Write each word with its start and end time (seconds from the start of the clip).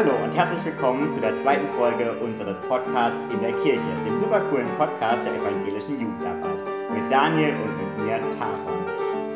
Hallo 0.00 0.16
und 0.24 0.34
herzlich 0.34 0.64
willkommen 0.64 1.12
zu 1.12 1.20
der 1.20 1.38
zweiten 1.42 1.68
Folge 1.76 2.10
unseres 2.22 2.56
Podcasts 2.60 3.20
in 3.30 3.38
der 3.42 3.52
Kirche, 3.52 3.84
dem 4.06 4.18
super 4.18 4.40
coolen 4.48 4.66
Podcast 4.78 5.18
der 5.26 5.34
evangelischen 5.34 6.00
Jugendarbeit, 6.00 6.56
mit 6.90 7.12
Daniel 7.12 7.52
und 7.52 7.76
mit 7.76 8.06
mir, 8.06 8.18
Taron. 8.30 8.80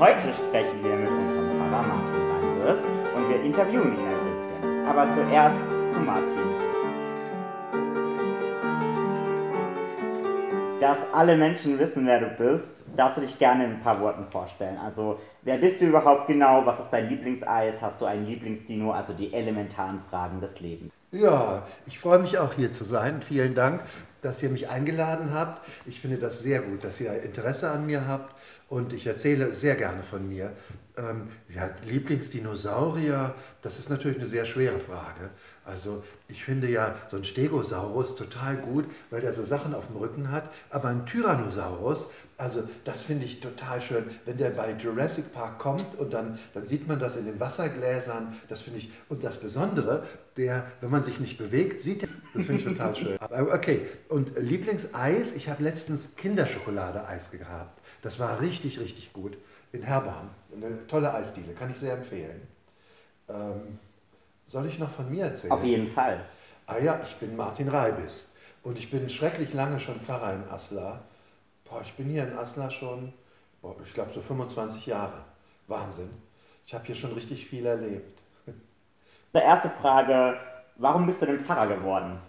Heute 0.01 0.33
sprechen 0.33 0.83
wir 0.83 0.97
mit 0.97 1.11
unserem 1.11 1.51
Pfarrer 1.59 1.83
Martin 1.83 2.15
Reinders 2.15 2.79
und 3.15 3.29
wir 3.29 3.43
interviewen 3.43 3.93
ihn 3.93 4.09
ein 4.09 4.25
bisschen. 4.25 4.87
Aber 4.89 5.13
zuerst 5.13 5.57
zu 5.93 6.01
Martin. 6.01 6.39
Dass 10.81 10.99
alle 11.13 11.37
Menschen 11.37 11.79
wissen, 11.79 12.07
wer 12.07 12.21
du 12.21 12.29
bist, 12.39 12.84
darfst 12.97 13.17
du 13.17 13.21
dich 13.21 13.39
gerne 13.39 13.65
in 13.65 13.71
ein 13.73 13.81
paar 13.81 14.01
Worten 14.01 14.27
vorstellen. 14.31 14.79
Also, 14.79 15.19
wer 15.43 15.59
bist 15.59 15.81
du 15.81 15.87
überhaupt 15.87 16.27
genau? 16.27 16.65
Was 16.65 16.81
ist 16.81 16.91
dein 16.91 17.09
Lieblingseis? 17.09 17.81
Hast 17.81 18.01
du 18.01 18.05
einen 18.05 18.27
Lieblingsdino? 18.27 18.93
Also 18.93 19.13
die 19.13 19.33
elementaren 19.33 20.01
Fragen 20.11 20.41
des 20.41 20.61
Lebens. 20.61 20.93
Ja, 21.11 21.63
ich 21.87 21.99
freue 21.99 22.19
mich 22.19 22.39
auch 22.39 22.55
hier 22.55 22.73
zu 22.73 22.85
sein. 22.85 23.23
Vielen 23.23 23.55
Dank, 23.55 23.83
dass 24.21 24.43
ihr 24.43 24.51
mich 24.51 24.69
eingeladen 24.69 25.33
habt. 25.33 25.63
Ich 25.87 26.01
finde 26.01 26.17
das 26.17 26.41
sehr 26.41 26.61
gut, 26.61 26.83
dass 26.83 27.01
ihr 27.01 27.23
Interesse 27.23 27.71
an 27.71 27.87
mir 27.87 28.09
habt 28.09 28.35
und 28.69 28.93
ich 28.93 29.07
erzähle 29.07 29.55
sehr 29.55 29.77
gerne 29.77 30.03
von 30.03 30.29
mir. 30.29 30.53
Ähm, 30.97 31.29
ja, 31.53 31.71
Lieblingsdinosaurier, 31.85 33.35
das 33.63 33.79
ist 33.79 33.91
natürlich 33.91 34.19
eine 34.19 34.27
sehr 34.29 34.45
schwere 34.45 34.79
Frage. 34.79 35.31
Also 35.65 36.05
ich 36.29 36.45
finde 36.45 36.69
ja 36.69 36.95
so 37.09 37.17
ein 37.17 37.25
Stegosaurus 37.25 38.17
total 38.17 38.57
gut, 38.57 38.85
weil 39.11 39.21
der 39.21 39.33
so 39.33 39.43
Sachen 39.45 39.75
auf 39.75 39.87
dem 39.89 39.97
Rücken 39.97 40.31
hat, 40.31 40.51
aber 40.71 40.89
ein 40.89 41.05
Tyrannosaurus, 41.07 42.11
also 42.37 42.63
das 42.85 43.03
finde 43.03 43.25
ich 43.25 43.41
total 43.41 43.81
schön, 43.81 44.05
wenn 44.25 44.37
der 44.37 44.51
bei 44.51 44.73
Jurassic 44.73 45.33
Park 45.33 45.59
kommt 45.59 45.99
und 45.99 46.13
dann, 46.13 46.39
dann 46.53 46.67
sieht 46.67 46.87
man 46.87 46.99
das 46.99 47.17
in 47.17 47.25
den 47.25 47.41
Wassergläsern, 47.41 48.37
das 48.49 48.63
finde 48.63 48.81
ich, 48.81 48.93
und 49.09 49.25
das 49.25 49.39
Besondere, 49.39 50.07
der, 50.37 50.67
wenn 50.81 50.91
man 50.91 51.03
sich 51.03 51.19
nicht 51.19 51.39
bewegt, 51.39 51.83
sieht 51.83 52.03
er, 52.03 52.09
das 52.35 52.47
finde 52.47 52.61
ich 52.61 52.69
total 52.69 52.95
schön. 52.95 53.19
Okay, 53.31 53.87
und 54.09 54.39
Lieblingseis, 54.39 55.33
ich 55.35 55.49
habe 55.49 55.63
letztens 55.63 56.15
Kinderschokolade-Eis 56.17 57.31
gehabt, 57.31 57.81
das 58.03 58.19
war 58.19 58.41
richtig, 58.41 58.54
richtig 58.63 59.13
gut, 59.13 59.37
in 59.73 59.83
Herborn, 59.83 60.31
eine 60.55 60.87
tolle 60.87 61.13
Eisdiele, 61.13 61.55
kann 61.55 61.71
ich 61.71 61.79
sehr 61.79 61.95
empfehlen. 61.95 62.47
Ähm, 63.29 63.79
soll 64.47 64.67
ich 64.67 64.79
noch 64.79 64.91
von 64.91 65.11
mir 65.11 65.25
erzählen? 65.25 65.53
Auf 65.53 65.65
jeden 65.65 65.89
Fall. 65.89 66.25
Ah 66.67 66.79
ja, 66.79 67.01
ich 67.03 67.17
bin 67.17 67.35
Martin 67.35 67.69
Reibis 67.69 68.31
und 68.63 68.79
ich 68.79 68.91
bin 68.91 69.09
schrecklich 69.09 69.53
lange 69.53 69.81
schon 69.81 70.01
Pfarrer 70.01 70.35
in 70.35 70.49
Asla. 70.51 71.03
Boah, 71.65 71.83
ich 71.83 71.95
bin 71.95 72.09
hier 72.09 72.25
in 72.25 72.39
Asla 72.39 72.71
schon, 72.71 73.13
boah, 73.63 73.75
ich 73.85 73.95
glaube 73.95 74.13
so 74.13 74.21
25 74.21 74.87
Jahre. 74.87 75.25
Wahnsinn. 75.67 76.11
Ich 76.67 76.75
habe 76.75 76.85
hier 76.85 76.95
schon 76.95 77.13
richtig 77.13 77.47
viel 77.47 77.67
erlebt. 77.67 78.21
Die 79.35 79.39
erste 79.39 79.71
Frage, 79.71 80.39
warum 80.77 81.07
bist 81.07 81.21
du 81.23 81.27
denn 81.27 81.41
Pfarrer 81.41 81.75
geworden? 81.75 82.21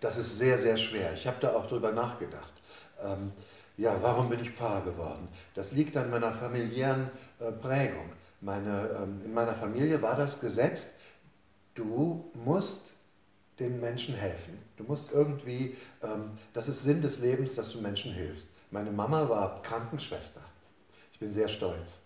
Das 0.00 0.16
ist 0.16 0.38
sehr, 0.38 0.58
sehr 0.58 0.76
schwer. 0.76 1.12
Ich 1.12 1.26
habe 1.26 1.36
da 1.40 1.54
auch 1.54 1.66
drüber 1.66 1.92
nachgedacht. 1.92 2.52
Ähm, 3.02 3.32
ja, 3.82 4.00
warum 4.00 4.28
bin 4.28 4.40
ich 4.40 4.50
Pfarrer 4.50 4.82
geworden? 4.82 5.28
Das 5.54 5.72
liegt 5.72 5.96
an 5.96 6.08
meiner 6.08 6.32
familiären 6.32 7.10
äh, 7.40 7.50
Prägung. 7.50 8.12
Meine, 8.40 8.90
ähm, 8.96 9.20
in 9.24 9.34
meiner 9.34 9.54
Familie 9.54 10.00
war 10.00 10.16
das 10.16 10.40
gesetzt, 10.40 10.94
du 11.74 12.30
musst 12.44 12.92
den 13.58 13.80
Menschen 13.80 14.14
helfen. 14.14 14.58
Du 14.76 14.84
musst 14.84 15.10
irgendwie, 15.10 15.76
ähm, 16.00 16.38
das 16.52 16.68
ist 16.68 16.84
Sinn 16.84 17.02
des 17.02 17.18
Lebens, 17.18 17.56
dass 17.56 17.72
du 17.72 17.80
Menschen 17.80 18.12
hilfst. 18.12 18.48
Meine 18.70 18.92
Mama 18.92 19.28
war 19.28 19.60
Krankenschwester. 19.62 20.40
Ich 21.12 21.18
bin 21.18 21.32
sehr 21.32 21.48
stolz. 21.48 21.98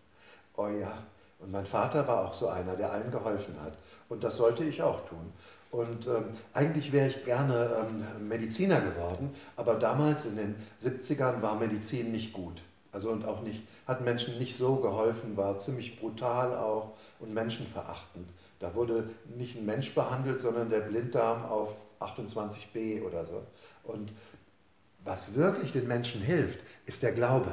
Oh 0.57 0.69
ja. 0.69 1.05
Und 1.39 1.53
mein 1.53 1.67
Vater 1.67 2.09
war 2.09 2.25
auch 2.25 2.35
so 2.35 2.49
einer, 2.49 2.75
der 2.75 2.91
allen 2.91 3.11
geholfen 3.11 3.55
hat. 3.63 3.77
Und 4.09 4.25
das 4.25 4.39
sollte 4.39 4.65
ich 4.65 4.83
auch 4.83 5.07
tun. 5.07 5.31
Und 5.77 6.07
ähm, 6.07 6.25
eigentlich 6.55 6.91
wäre 6.91 7.09
ich 7.09 7.23
gerne 7.27 7.87
ähm, 7.87 8.29
Mediziner 8.29 8.81
geworden, 8.81 9.35
aber 9.57 9.75
damals 9.75 10.25
in 10.25 10.37
den 10.37 10.55
70ern 10.83 11.43
war 11.43 11.59
Medizin 11.59 12.13
nicht 12.13 12.33
gut. 12.33 12.63
Also 12.93 13.11
und 13.11 13.27
auch 13.27 13.43
nicht, 13.43 13.63
hat 13.87 14.01
Menschen 14.01 14.39
nicht 14.39 14.57
so 14.57 14.77
geholfen, 14.77 15.37
war 15.37 15.59
ziemlich 15.59 16.01
brutal 16.01 16.57
auch 16.57 16.95
und 17.21 17.35
menschenverachtend. 17.35 18.27
Da 18.59 18.75
wurde 18.75 19.11
nicht 19.37 19.55
ein 19.59 19.67
Mensch 19.67 19.95
behandelt, 19.95 20.41
sondern 20.41 20.71
der 20.71 20.81
Blinddarm 20.81 21.45
auf 21.45 21.75
28b 22.01 23.03
oder 23.03 23.27
so. 23.27 23.43
Und 23.83 24.13
was 25.05 25.35
wirklich 25.35 25.73
den 25.73 25.87
Menschen 25.87 26.23
hilft, 26.23 26.61
ist 26.87 27.03
der 27.03 27.13
Glaube. 27.13 27.51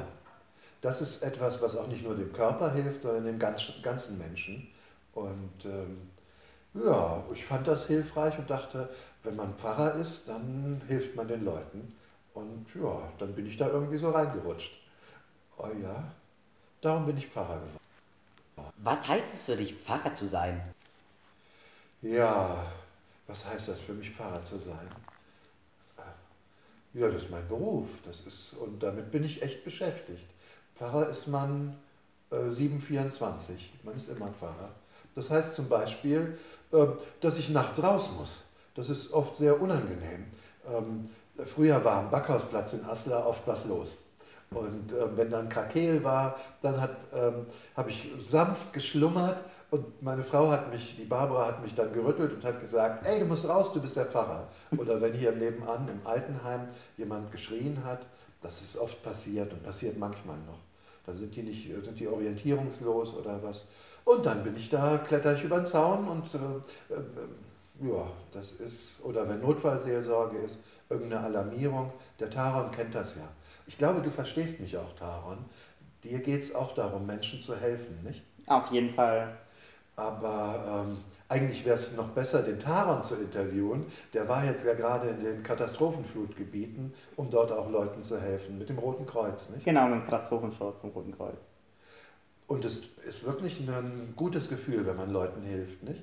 Das 0.80 1.02
ist 1.02 1.22
etwas, 1.22 1.60
was 1.60 1.76
auch 1.76 1.88
nicht 1.88 2.02
nur 2.02 2.16
dem 2.16 2.32
Körper 2.32 2.72
hilft, 2.72 3.02
sondern 3.02 3.26
dem 3.26 3.38
ganzen 3.38 4.16
Menschen. 4.16 4.68
Und 5.12 5.66
ähm, 5.66 6.08
ja, 6.74 7.22
ich 7.32 7.44
fand 7.44 7.66
das 7.66 7.86
hilfreich 7.86 8.38
und 8.38 8.50
dachte, 8.50 8.88
wenn 9.22 9.36
man 9.36 9.54
Pfarrer 9.54 9.94
ist, 9.94 10.28
dann 10.28 10.82
hilft 10.88 11.14
man 11.14 11.28
den 11.28 11.44
Leuten. 11.44 11.96
Und 12.34 12.66
ja, 12.74 13.08
dann 13.18 13.34
bin 13.34 13.46
ich 13.46 13.56
da 13.56 13.68
irgendwie 13.68 13.98
so 13.98 14.10
reingerutscht. 14.10 14.72
Oh 15.56 15.68
ja, 15.80 16.04
darum 16.80 17.06
bin 17.06 17.16
ich 17.16 17.28
Pfarrer 17.28 17.54
geworden. 17.54 18.72
Was 18.78 19.06
heißt 19.06 19.34
es 19.34 19.42
für 19.42 19.56
dich, 19.56 19.74
Pfarrer 19.74 20.12
zu 20.14 20.26
sein? 20.26 20.60
Ja, 22.02 22.66
was 23.26 23.44
heißt 23.44 23.68
das 23.68 23.80
für 23.80 23.92
mich, 23.92 24.10
Pfarrer 24.10 24.44
zu 24.44 24.58
sein? 24.58 24.88
Ja, 26.92 27.08
das 27.08 27.24
ist 27.24 27.30
mein 27.30 27.46
Beruf. 27.48 27.88
Das 28.04 28.20
ist, 28.20 28.54
und 28.54 28.82
damit 28.82 29.10
bin 29.10 29.24
ich 29.24 29.42
echt 29.42 29.64
beschäftigt. 29.64 30.26
Pfarrer 30.76 31.08
ist 31.08 31.26
man 31.26 31.76
äh, 32.30 32.50
724. 32.50 33.72
Man 33.82 33.96
ist 33.96 34.08
immer 34.08 34.28
Pfarrer. 34.28 34.70
Das 35.14 35.30
heißt 35.30 35.54
zum 35.54 35.68
Beispiel, 35.68 36.38
dass 37.20 37.38
ich 37.38 37.50
nachts 37.50 37.82
raus 37.82 38.10
muss. 38.18 38.40
Das 38.74 38.88
ist 38.90 39.12
oft 39.12 39.36
sehr 39.36 39.60
unangenehm. 39.60 40.26
Ähm, 40.68 41.08
früher 41.54 41.84
war 41.84 41.98
am 41.98 42.10
Backhausplatz 42.10 42.72
in 42.72 42.84
Asla 42.84 43.24
oft 43.24 43.46
was 43.46 43.64
los. 43.66 43.98
Und 44.50 44.92
äh, 44.92 45.16
wenn 45.16 45.30
dann 45.30 45.48
Krakeel 45.48 46.02
war, 46.04 46.36
dann 46.62 46.88
ähm, 47.14 47.46
habe 47.76 47.90
ich 47.90 48.10
sanft 48.28 48.72
geschlummert 48.72 49.38
und 49.70 50.02
meine 50.02 50.22
Frau 50.22 50.50
hat 50.50 50.72
mich, 50.72 50.96
die 50.96 51.04
Barbara 51.04 51.46
hat 51.46 51.62
mich 51.62 51.74
dann 51.74 51.92
gerüttelt 51.92 52.32
und 52.32 52.44
hat 52.44 52.60
gesagt, 52.60 53.04
ey, 53.04 53.18
du 53.18 53.26
musst 53.26 53.48
raus, 53.48 53.72
du 53.72 53.80
bist 53.80 53.96
der 53.96 54.06
Pfarrer. 54.06 54.46
Oder 54.76 55.00
wenn 55.00 55.14
hier 55.14 55.32
nebenan 55.32 55.88
im 55.88 56.06
Altenheim 56.06 56.68
jemand 56.96 57.32
geschrien 57.32 57.82
hat, 57.84 58.06
das 58.42 58.60
ist 58.60 58.76
oft 58.76 59.02
passiert 59.02 59.52
und 59.52 59.64
passiert 59.64 59.98
manchmal 59.98 60.36
noch. 60.46 60.58
Dann 61.06 61.16
sind 61.16 61.34
die 61.34 61.42
nicht, 61.42 61.68
sind 61.84 61.98
die 61.98 62.06
orientierungslos 62.06 63.14
oder 63.14 63.42
was. 63.42 63.64
Und 64.04 64.26
dann 64.26 64.42
bin 64.42 64.56
ich 64.56 64.70
da, 64.70 64.98
kletter 64.98 65.34
ich 65.34 65.44
über 65.44 65.56
den 65.56 65.66
Zaun 65.66 66.08
und 66.08 66.34
äh, 66.34 66.94
äh, 66.94 67.88
ja, 67.88 68.06
das 68.32 68.52
ist, 68.52 69.00
oder 69.02 69.28
wenn 69.28 69.40
Notfallseelsorge 69.40 70.38
ist, 70.38 70.58
irgendeine 70.90 71.24
Alarmierung. 71.24 71.92
Der 72.20 72.30
Taron 72.30 72.70
kennt 72.70 72.94
das 72.94 73.14
ja. 73.16 73.28
Ich 73.66 73.78
glaube, 73.78 74.00
du 74.00 74.10
verstehst 74.10 74.60
mich 74.60 74.76
auch, 74.76 74.92
Taron. 74.98 75.38
Dir 76.02 76.18
geht 76.18 76.42
es 76.42 76.54
auch 76.54 76.74
darum, 76.74 77.06
Menschen 77.06 77.40
zu 77.40 77.56
helfen, 77.56 77.98
nicht? 78.04 78.22
Auf 78.46 78.70
jeden 78.70 78.90
Fall. 78.90 79.38
Aber 79.96 80.84
ähm, 80.86 80.98
eigentlich 81.28 81.64
wäre 81.64 81.76
es 81.76 81.96
noch 81.96 82.08
besser, 82.08 82.42
den 82.42 82.60
Taron 82.60 83.02
zu 83.02 83.14
interviewen. 83.14 83.86
Der 84.12 84.28
war 84.28 84.44
jetzt 84.44 84.64
ja 84.64 84.74
gerade 84.74 85.08
in 85.08 85.24
den 85.24 85.42
Katastrophenflutgebieten, 85.42 86.92
um 87.16 87.30
dort 87.30 87.52
auch 87.52 87.70
Leuten 87.70 88.02
zu 88.02 88.20
helfen, 88.20 88.58
mit 88.58 88.68
dem 88.68 88.78
Roten 88.78 89.06
Kreuz, 89.06 89.48
nicht? 89.50 89.64
Genau, 89.64 89.86
mit 89.86 90.00
dem 90.00 90.04
Katastrophenschutz 90.04 90.80
vom 90.80 90.90
Roten 90.90 91.16
Kreuz. 91.16 91.38
Und 92.46 92.64
es 92.64 92.90
ist 93.06 93.24
wirklich 93.24 93.60
ein 93.60 94.12
gutes 94.16 94.48
Gefühl, 94.48 94.86
wenn 94.86 94.96
man 94.96 95.10
Leuten 95.10 95.42
hilft, 95.42 95.82
nicht? 95.82 96.02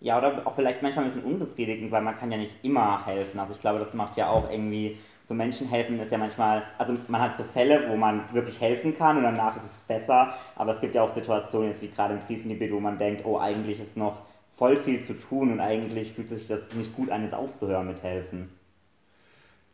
Ja, 0.00 0.18
oder 0.18 0.46
auch 0.46 0.54
vielleicht 0.54 0.82
manchmal 0.82 1.04
ein 1.04 1.12
bisschen 1.12 1.24
unbefriedigend, 1.24 1.90
weil 1.90 2.02
man 2.02 2.14
kann 2.14 2.30
ja 2.30 2.38
nicht 2.38 2.54
immer 2.62 3.04
helfen. 3.04 3.40
Also 3.40 3.54
ich 3.54 3.60
glaube, 3.60 3.80
das 3.80 3.94
macht 3.94 4.16
ja 4.16 4.28
auch 4.28 4.50
irgendwie 4.50 4.98
so 5.28 5.34
Menschen 5.34 5.68
helfen 5.68 6.00
ist 6.00 6.10
ja 6.10 6.16
manchmal, 6.16 6.62
also 6.78 6.96
man 7.06 7.20
hat 7.20 7.36
so 7.36 7.44
Fälle, 7.44 7.86
wo 7.90 7.96
man 7.96 8.32
wirklich 8.32 8.58
helfen 8.62 8.96
kann 8.96 9.18
und 9.18 9.24
danach 9.24 9.56
ist 9.56 9.64
es 9.64 9.76
besser, 9.86 10.32
aber 10.56 10.72
es 10.72 10.80
gibt 10.80 10.94
ja 10.94 11.02
auch 11.02 11.10
Situationen, 11.10 11.68
jetzt 11.68 11.82
wie 11.82 11.88
gerade 11.88 12.14
im 12.14 12.20
Krisengebiet, 12.20 12.72
wo 12.72 12.80
man 12.80 12.96
denkt, 12.96 13.26
oh, 13.26 13.38
eigentlich 13.38 13.78
ist 13.78 13.94
noch 13.94 14.22
voll 14.56 14.78
viel 14.78 15.02
zu 15.04 15.12
tun 15.12 15.52
und 15.52 15.60
eigentlich 15.60 16.14
fühlt 16.14 16.30
sich 16.30 16.48
das 16.48 16.72
nicht 16.72 16.96
gut 16.96 17.10
an, 17.10 17.24
jetzt 17.24 17.34
aufzuhören 17.34 17.86
mit 17.86 18.02
helfen. 18.02 18.48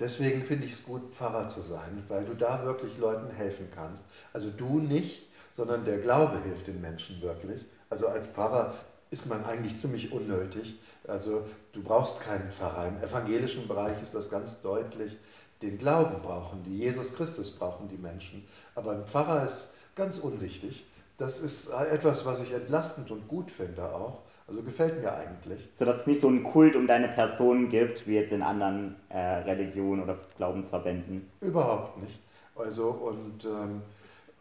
Deswegen 0.00 0.43
finde 0.43 0.67
ich 0.67 0.73
es 0.73 0.85
gut, 0.85 1.15
Pfarrer 1.15 1.47
zu 1.47 1.61
sein, 1.61 2.03
weil 2.09 2.25
du 2.25 2.35
da 2.35 2.65
wirklich 2.65 2.99
Leuten 2.99 3.31
helfen 3.31 3.69
kannst. 3.73 4.05
Also 4.32 4.50
du 4.50 4.81
nicht, 4.81 5.29
sondern 5.55 5.87
der 5.87 5.99
Glaube 5.99 6.39
hilft 6.43 6.67
den 6.67 6.83
Menschen 6.83 7.23
wirklich. 7.23 7.65
Also 7.89 8.09
als 8.09 8.27
Pfarrer 8.27 8.75
ist 9.11 9.27
man 9.27 9.45
eigentlich 9.45 9.77
ziemlich 9.79 10.12
unnötig. 10.12 10.79
Also 11.09 11.47
du 11.73 11.83
brauchst 11.83 12.21
keinen 12.21 12.53
Pfarrer. 12.53 12.89
Im 12.89 13.03
evangelischen 13.03 13.67
Bereich 13.67 14.03
ist 14.03 14.15
das 14.15 14.29
ganz 14.29 14.61
deutlich 14.61 15.17
den 15.65 15.79
Glauben 15.79 16.21
brauchen 16.23 16.62
die, 16.62 16.79
Jesus 16.79 17.15
Christus 17.15 17.51
brauchen 17.51 17.89
die 17.89 17.97
Menschen. 17.97 18.47
Aber 18.75 18.93
ein 18.93 19.06
Pfarrer 19.06 19.47
ist 19.47 19.69
ganz 19.95 20.19
unwichtig. 20.19 20.85
Das 21.17 21.41
ist 21.41 21.71
etwas, 21.71 22.27
was 22.27 22.43
ich 22.43 22.53
entlastend 22.53 23.11
und 23.11 23.29
gut 23.29 23.50
finde 23.50 23.85
auch. 23.85 24.19
Also 24.47 24.62
gefällt 24.62 25.00
mir 25.00 25.12
eigentlich. 25.15 25.69
So 25.79 25.85
dass 25.85 26.03
es 26.03 26.07
nicht 26.07 26.21
so 26.21 26.29
einen 26.29 26.43
Kult 26.43 26.77
um 26.77 26.87
deine 26.87 27.09
Person 27.09 27.71
gibt, 27.71 28.07
wie 28.07 28.17
jetzt 28.17 28.33
in 28.33 28.43
anderen 28.43 28.97
äh, 29.09 29.19
Religionen 29.19 30.03
oder 30.03 30.19
Glaubensverbänden. 30.37 31.31
Überhaupt 31.41 32.03
nicht. 32.03 32.21
Also 32.55 32.91
und 32.91 33.45
ähm, 33.45 33.81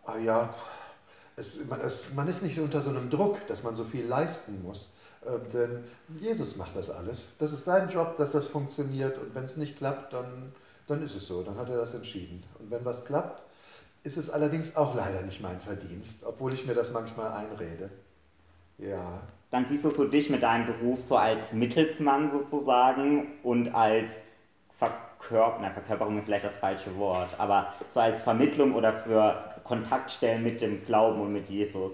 ah 0.05 0.17
ja, 0.17 0.53
es, 1.35 1.57
es, 1.57 2.13
man 2.13 2.27
ist 2.27 2.43
nicht 2.43 2.59
unter 2.59 2.81
so 2.81 2.89
einem 2.89 3.09
Druck, 3.09 3.45
dass 3.47 3.63
man 3.63 3.75
so 3.75 3.83
viel 3.83 4.05
leisten 4.05 4.61
muss. 4.63 4.89
Ähm, 5.25 5.41
denn 5.51 5.83
Jesus 6.19 6.57
macht 6.57 6.75
das 6.75 6.89
alles. 6.89 7.27
Das 7.39 7.53
ist 7.53 7.65
sein 7.65 7.89
Job, 7.89 8.17
dass 8.17 8.31
das 8.31 8.47
funktioniert. 8.47 9.17
Und 9.17 9.33
wenn 9.33 9.45
es 9.45 9.57
nicht 9.57 9.77
klappt, 9.77 10.13
dann, 10.13 10.53
dann 10.87 11.01
ist 11.01 11.15
es 11.15 11.27
so. 11.27 11.43
Dann 11.43 11.57
hat 11.57 11.69
er 11.69 11.77
das 11.77 11.93
entschieden. 11.93 12.43
Und 12.59 12.71
wenn 12.71 12.85
was 12.85 13.03
klappt, 13.05 13.41
ist 14.03 14.17
es 14.17 14.29
allerdings 14.29 14.75
auch 14.75 14.95
leider 14.95 15.21
nicht 15.21 15.41
mein 15.41 15.59
Verdienst, 15.61 16.23
obwohl 16.25 16.53
ich 16.53 16.65
mir 16.65 16.73
das 16.73 16.91
manchmal 16.91 17.31
einrede. 17.31 17.89
Ja. 18.77 19.21
Dann 19.49 19.65
siehst 19.65 19.85
du 19.85 19.91
so 19.91 20.05
dich 20.05 20.29
mit 20.29 20.43
deinem 20.43 20.65
Beruf 20.65 21.01
so 21.01 21.15
als 21.15 21.53
Mittelsmann 21.53 22.29
sozusagen 22.31 23.27
und 23.43 23.73
als 23.73 24.11
Verkörper, 24.77 25.59
na, 25.61 25.69
Verkörperung 25.69 26.17
ist 26.17 26.25
vielleicht 26.25 26.45
das 26.45 26.55
falsche 26.55 26.97
Wort, 26.97 27.29
aber 27.37 27.73
so 27.89 27.99
als 27.99 28.19
Vermittlung 28.19 28.73
oder 28.73 28.91
für 28.91 29.52
Kontaktstellen 29.73 30.43
mit 30.43 30.61
dem 30.61 30.85
Glauben 30.85 31.21
und 31.21 31.33
mit 31.33 31.49
Jesus. 31.49 31.93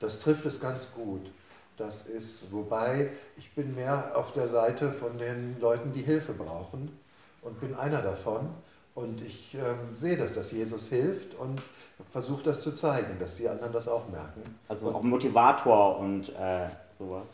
Das 0.00 0.18
trifft 0.18 0.44
es 0.44 0.60
ganz 0.60 0.92
gut. 0.92 1.30
Das 1.76 2.06
ist, 2.06 2.52
wobei 2.52 3.10
ich 3.36 3.54
bin 3.54 3.74
mehr 3.76 4.12
auf 4.16 4.32
der 4.32 4.48
Seite 4.48 4.92
von 4.92 5.18
den 5.18 5.60
Leuten, 5.60 5.92
die 5.92 6.02
Hilfe 6.02 6.32
brauchen 6.32 6.98
und 7.42 7.60
bin 7.60 7.76
einer 7.76 8.02
davon. 8.02 8.50
Und 8.94 9.22
ich 9.22 9.54
ähm, 9.54 9.94
sehe 9.94 10.16
das, 10.16 10.34
dass 10.34 10.50
Jesus 10.50 10.88
hilft 10.88 11.34
und 11.36 11.62
versuche 12.10 12.42
das 12.42 12.60
zu 12.60 12.72
zeigen, 12.72 13.18
dass 13.20 13.36
die 13.36 13.48
anderen 13.48 13.72
das 13.72 13.88
auch 13.88 14.06
merken. 14.08 14.58
Also 14.68 14.88
und, 14.88 14.96
auch 14.96 15.02
Motivator 15.02 15.98
und 15.98 16.28
äh, 16.30 16.68
sowas. 16.98 17.26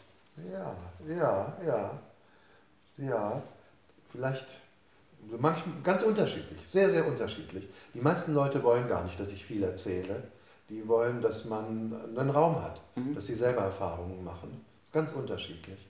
Ja, 0.53 0.75
ja, 1.09 1.53
ja. 1.67 1.91
Ja, 2.99 3.43
vielleicht 4.13 4.47
manchmal, 5.39 5.75
ganz 5.83 6.03
unterschiedlich, 6.03 6.61
sehr, 6.67 6.91
sehr 6.91 7.07
unterschiedlich. 7.07 7.69
Die 7.95 8.01
meisten 8.01 8.35
Leute 8.35 8.63
wollen 8.63 8.89
gar 8.89 9.05
nicht, 9.05 9.19
dass 9.19 9.29
ich 9.31 9.45
viel 9.45 9.63
erzähle. 9.63 10.23
Die 10.69 10.87
wollen, 10.87 11.23
dass 11.23 11.45
man 11.47 11.95
einen 12.17 12.31
Raum 12.31 12.63
hat, 12.63 12.81
mhm. 12.95 13.15
dass 13.15 13.27
sie 13.27 13.35
selber 13.35 13.63
Erfahrungen 13.63 14.23
machen. 14.23 14.65
Das 14.81 14.89
ist 14.89 14.93
ganz 14.93 15.13
unterschiedlich. 15.13 15.87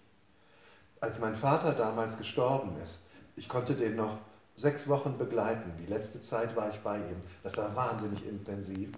Als 1.00 1.18
mein 1.18 1.34
Vater 1.34 1.72
damals 1.72 2.18
gestorben 2.18 2.72
ist, 2.82 3.00
ich 3.36 3.48
konnte 3.48 3.74
den 3.74 3.96
noch 3.96 4.18
sechs 4.56 4.88
Wochen 4.88 5.16
begleiten. 5.16 5.72
Die 5.78 5.86
letzte 5.86 6.20
Zeit 6.20 6.56
war 6.56 6.70
ich 6.70 6.78
bei 6.80 6.96
ihm. 6.96 7.22
Das 7.42 7.56
war 7.56 7.74
wahnsinnig 7.74 8.26
intensiv. 8.26 8.90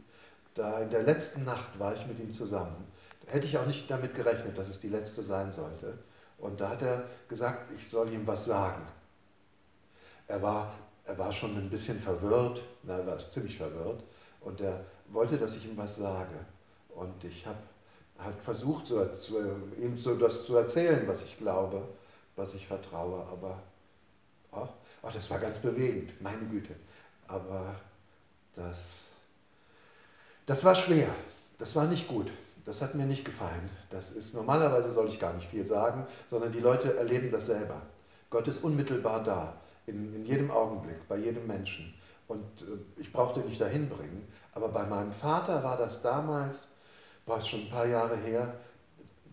Da 0.54 0.80
in 0.80 0.90
der 0.90 1.02
letzten 1.02 1.44
Nacht 1.44 1.78
war 1.78 1.94
ich 1.94 2.06
mit 2.06 2.18
ihm 2.18 2.32
zusammen. 2.32 2.86
Da 3.26 3.32
hätte 3.32 3.46
ich 3.46 3.58
auch 3.58 3.66
nicht 3.66 3.90
damit 3.90 4.14
gerechnet, 4.14 4.56
dass 4.56 4.68
es 4.68 4.80
die 4.80 4.88
letzte 4.88 5.22
sein 5.22 5.52
sollte. 5.52 5.98
Und 6.38 6.60
da 6.60 6.70
hat 6.70 6.82
er 6.82 7.04
gesagt, 7.28 7.70
ich 7.76 7.88
soll 7.88 8.10
ihm 8.12 8.26
was 8.26 8.46
sagen. 8.46 8.82
Er 10.30 10.40
war, 10.40 10.72
er 11.04 11.18
war 11.18 11.32
schon 11.32 11.56
ein 11.56 11.68
bisschen 11.68 11.98
verwirrt, 11.98 12.62
na, 12.84 12.98
er 12.98 13.06
war 13.06 13.18
ziemlich 13.18 13.56
verwirrt. 13.56 14.04
Und 14.40 14.60
er 14.60 14.84
wollte, 15.08 15.36
dass 15.36 15.56
ich 15.56 15.66
ihm 15.66 15.76
was 15.76 15.96
sage. 15.96 16.46
Und 16.88 17.24
ich 17.24 17.44
habe 17.44 17.58
halt 18.16 18.40
versucht, 18.40 18.86
so, 18.86 19.04
zu, 19.06 19.38
ihm 19.76 19.98
so 19.98 20.14
das 20.14 20.44
zu 20.44 20.56
erzählen, 20.56 21.06
was 21.08 21.22
ich 21.22 21.36
glaube, 21.36 21.82
was 22.36 22.54
ich 22.54 22.64
vertraue. 22.68 23.26
Aber 23.26 23.58
oh, 24.52 24.68
oh, 25.02 25.08
das 25.12 25.28
war 25.30 25.40
ganz 25.40 25.58
bewegend, 25.58 26.20
meine 26.22 26.46
Güte. 26.46 26.76
Aber 27.26 27.74
das, 28.54 29.08
das 30.46 30.62
war 30.62 30.76
schwer, 30.76 31.08
das 31.58 31.74
war 31.74 31.86
nicht 31.86 32.06
gut. 32.06 32.30
Das 32.64 32.82
hat 32.82 32.94
mir 32.94 33.06
nicht 33.06 33.24
gefallen. 33.24 33.68
Das 33.88 34.12
ist 34.12 34.32
normalerweise 34.32 34.92
soll 34.92 35.08
ich 35.08 35.18
gar 35.18 35.32
nicht 35.32 35.48
viel 35.48 35.66
sagen, 35.66 36.06
sondern 36.28 36.52
die 36.52 36.60
Leute 36.60 36.96
erleben 36.96 37.32
das 37.32 37.46
selber. 37.46 37.82
Gott 38.28 38.46
ist 38.46 38.62
unmittelbar 38.62 39.24
da, 39.24 39.54
in, 39.86 40.14
in 40.14 40.24
jedem 40.24 40.50
Augenblick, 40.50 41.06
bei 41.08 41.16
jedem 41.16 41.46
Menschen. 41.46 41.94
Und 42.28 42.62
äh, 42.62 43.00
ich 43.00 43.12
brauchte 43.12 43.40
nicht 43.40 43.60
dahin 43.60 43.88
bringen. 43.88 44.26
Aber 44.52 44.68
bei 44.68 44.84
meinem 44.84 45.12
Vater 45.12 45.62
war 45.62 45.76
das 45.76 46.02
damals, 46.02 46.68
war 47.26 47.38
es 47.38 47.48
schon 47.48 47.62
ein 47.62 47.70
paar 47.70 47.86
Jahre 47.86 48.16
her, 48.16 48.54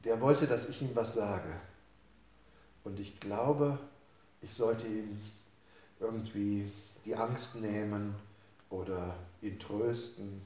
der 0.04 0.20
wollte, 0.22 0.48
dass 0.48 0.70
ich 0.70 0.82
ihm 0.82 0.96
was 0.96 1.14
sage. 1.14 1.50
Und 2.84 3.00
ich 3.00 3.20
glaube, 3.20 3.78
ich 4.42 4.54
sollte 4.54 4.88
ihm 4.88 5.20
irgendwie 6.00 6.72
die 7.06 7.16
Angst 7.16 7.56
nehmen 7.56 8.16
oder 8.70 9.16
ihn 9.42 9.60
trösten. 9.60 10.42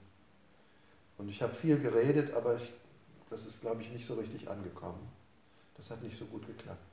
Und 1.17 1.29
ich 1.29 1.41
habe 1.41 1.53
viel 1.53 1.79
geredet, 1.79 2.33
aber 2.33 2.55
ich, 2.55 2.73
das 3.29 3.45
ist, 3.45 3.61
glaube 3.61 3.81
ich, 3.81 3.91
nicht 3.91 4.05
so 4.05 4.15
richtig 4.15 4.49
angekommen. 4.49 5.07
Das 5.77 5.89
hat 5.89 6.01
nicht 6.01 6.17
so 6.17 6.25
gut 6.25 6.45
geklappt. 6.47 6.90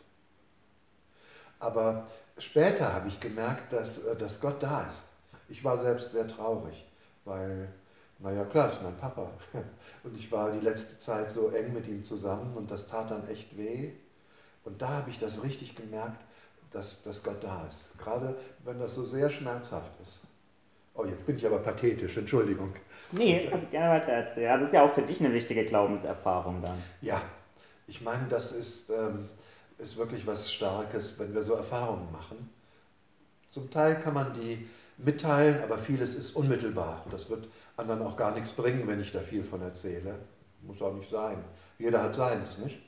Aber 1.60 2.06
später 2.38 2.92
habe 2.92 3.08
ich 3.08 3.20
gemerkt, 3.20 3.72
dass, 3.72 4.04
äh, 4.04 4.16
dass 4.16 4.40
Gott 4.40 4.62
da 4.62 4.86
ist. 4.86 5.02
Ich 5.48 5.64
war 5.64 5.78
selbst 5.78 6.12
sehr 6.12 6.28
traurig, 6.28 6.84
weil, 7.24 7.68
naja 8.18 8.44
klar, 8.44 8.70
ist 8.70 8.82
mein 8.82 8.96
Papa. 8.96 9.30
Und 10.04 10.16
ich 10.16 10.30
war 10.30 10.50
die 10.52 10.60
letzte 10.64 10.98
Zeit 10.98 11.30
so 11.30 11.50
eng 11.50 11.72
mit 11.72 11.88
ihm 11.88 12.04
zusammen 12.04 12.56
und 12.56 12.70
das 12.70 12.86
tat 12.86 13.10
dann 13.10 13.28
echt 13.28 13.56
weh. 13.56 13.90
Und 14.64 14.80
da 14.80 14.88
habe 14.88 15.10
ich 15.10 15.18
das 15.18 15.42
richtig 15.42 15.74
gemerkt, 15.74 16.20
dass, 16.70 17.02
dass 17.02 17.22
Gott 17.22 17.42
da 17.42 17.66
ist. 17.68 17.84
Gerade 17.98 18.36
wenn 18.64 18.78
das 18.78 18.94
so 18.94 19.04
sehr 19.04 19.30
schmerzhaft 19.30 19.90
ist. 20.02 20.20
Oh, 20.94 21.04
jetzt 21.04 21.24
bin 21.24 21.36
ich 21.36 21.46
aber 21.46 21.58
pathetisch, 21.58 22.16
Entschuldigung. 22.16 22.74
Nee, 23.12 23.48
also 23.52 23.66
gerne 23.70 24.00
weiter 24.00 24.12
erzählen. 24.12 24.50
Also 24.50 24.64
es 24.64 24.70
ist 24.70 24.74
ja 24.74 24.82
auch 24.82 24.92
für 24.92 25.02
dich 25.02 25.20
eine 25.20 25.32
wichtige 25.32 25.64
Glaubenserfahrung 25.64 26.60
dann. 26.60 26.82
Ja, 27.00 27.22
ich 27.86 28.00
meine, 28.02 28.26
das 28.28 28.52
ist, 28.52 28.90
ähm, 28.90 29.28
ist 29.78 29.96
wirklich 29.96 30.26
was 30.26 30.52
Starkes, 30.52 31.18
wenn 31.18 31.34
wir 31.34 31.42
so 31.42 31.54
Erfahrungen 31.54 32.10
machen. 32.12 32.50
Zum 33.50 33.70
Teil 33.70 34.00
kann 34.00 34.14
man 34.14 34.34
die 34.34 34.68
mitteilen, 34.98 35.62
aber 35.62 35.78
vieles 35.78 36.14
ist 36.14 36.32
unmittelbar. 36.32 37.04
Das 37.10 37.30
wird 37.30 37.48
anderen 37.76 38.02
auch 38.02 38.16
gar 38.16 38.32
nichts 38.32 38.52
bringen, 38.52 38.86
wenn 38.86 39.00
ich 39.00 39.12
da 39.12 39.20
viel 39.20 39.44
von 39.44 39.62
erzähle. 39.62 40.16
Muss 40.62 40.82
auch 40.82 40.94
nicht 40.94 41.10
sein. 41.10 41.42
Jeder 41.78 42.02
hat 42.02 42.14
seins, 42.14 42.58
nicht? 42.58 42.80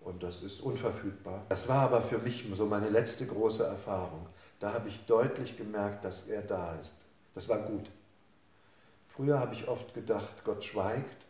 Und 0.00 0.22
das 0.22 0.42
ist 0.42 0.60
unverfügbar. 0.60 1.44
Das 1.48 1.68
war 1.68 1.82
aber 1.82 2.02
für 2.02 2.18
mich 2.18 2.44
so 2.54 2.66
meine 2.66 2.88
letzte 2.88 3.26
große 3.26 3.64
Erfahrung. 3.64 4.26
Da 4.58 4.72
habe 4.72 4.88
ich 4.88 5.04
deutlich 5.06 5.56
gemerkt, 5.56 6.04
dass 6.04 6.26
er 6.26 6.42
da 6.42 6.74
ist. 6.80 6.94
Das 7.34 7.48
war 7.48 7.58
gut. 7.58 7.88
Früher 9.08 9.38
habe 9.38 9.54
ich 9.54 9.68
oft 9.68 9.94
gedacht, 9.94 10.42
Gott 10.44 10.64
schweigt, 10.64 11.26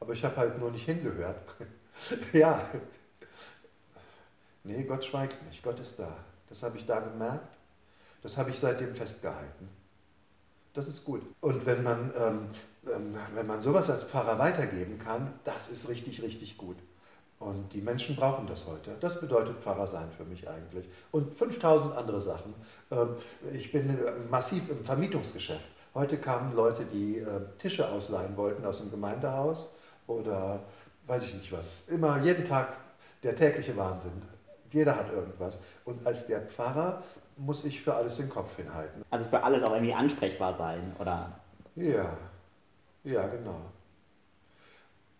aber 0.00 0.12
ich 0.12 0.24
habe 0.24 0.36
halt 0.36 0.58
nur 0.58 0.70
nicht 0.70 0.84
hingehört. 0.84 1.38
ja, 2.32 2.68
nee, 4.64 4.84
Gott 4.84 5.04
schweigt 5.04 5.44
nicht, 5.46 5.62
Gott 5.62 5.80
ist 5.80 5.98
da. 5.98 6.16
Das 6.48 6.62
habe 6.62 6.76
ich 6.76 6.86
da 6.86 7.00
gemerkt, 7.00 7.56
das 8.22 8.36
habe 8.36 8.50
ich 8.50 8.58
seitdem 8.58 8.94
festgehalten. 8.94 9.68
Das 10.74 10.88
ist 10.88 11.04
gut. 11.04 11.22
Und 11.40 11.66
wenn 11.66 11.82
man, 11.82 12.12
ähm, 12.18 12.48
ähm, 12.86 13.16
wenn 13.34 13.46
man 13.46 13.60
sowas 13.60 13.90
als 13.90 14.04
Pfarrer 14.04 14.38
weitergeben 14.38 14.98
kann, 14.98 15.34
das 15.44 15.68
ist 15.68 15.88
richtig, 15.88 16.22
richtig 16.22 16.56
gut. 16.56 16.76
Und 17.38 17.72
die 17.72 17.80
Menschen 17.80 18.14
brauchen 18.16 18.46
das 18.46 18.66
heute. 18.66 18.92
Das 19.00 19.20
bedeutet 19.20 19.58
Pfarrer 19.58 19.86
sein 19.86 20.08
für 20.16 20.24
mich 20.24 20.48
eigentlich. 20.48 20.86
Und 21.10 21.34
5000 21.34 21.96
andere 21.96 22.20
Sachen. 22.20 22.54
Ähm, 22.90 23.16
ich 23.52 23.72
bin 23.72 23.98
massiv 24.30 24.68
im 24.70 24.84
Vermietungsgeschäft. 24.84 25.66
Heute 25.94 26.16
kamen 26.16 26.54
Leute, 26.54 26.86
die 26.86 27.18
äh, 27.18 27.26
Tische 27.58 27.86
ausleihen 27.86 28.36
wollten 28.36 28.64
aus 28.64 28.78
dem 28.78 28.90
Gemeindehaus 28.90 29.70
oder 30.06 30.60
weiß 31.06 31.24
ich 31.24 31.34
nicht 31.34 31.52
was. 31.52 31.88
Immer 31.88 32.22
jeden 32.22 32.46
Tag 32.46 32.76
der 33.22 33.36
tägliche 33.36 33.76
Wahnsinn. 33.76 34.22
Jeder 34.72 34.96
hat 34.96 35.12
irgendwas. 35.12 35.58
Und 35.84 36.06
als 36.06 36.26
der 36.26 36.40
Pfarrer 36.42 37.02
muss 37.36 37.64
ich 37.64 37.82
für 37.82 37.94
alles 37.94 38.16
den 38.16 38.28
Kopf 38.28 38.56
hinhalten. 38.56 39.02
Also 39.10 39.26
für 39.26 39.42
alles 39.42 39.62
auch 39.62 39.72
irgendwie 39.72 39.94
ansprechbar 39.94 40.54
sein, 40.54 40.94
oder? 40.98 41.32
Ja, 41.76 42.16
ja, 43.04 43.26
genau. 43.26 43.60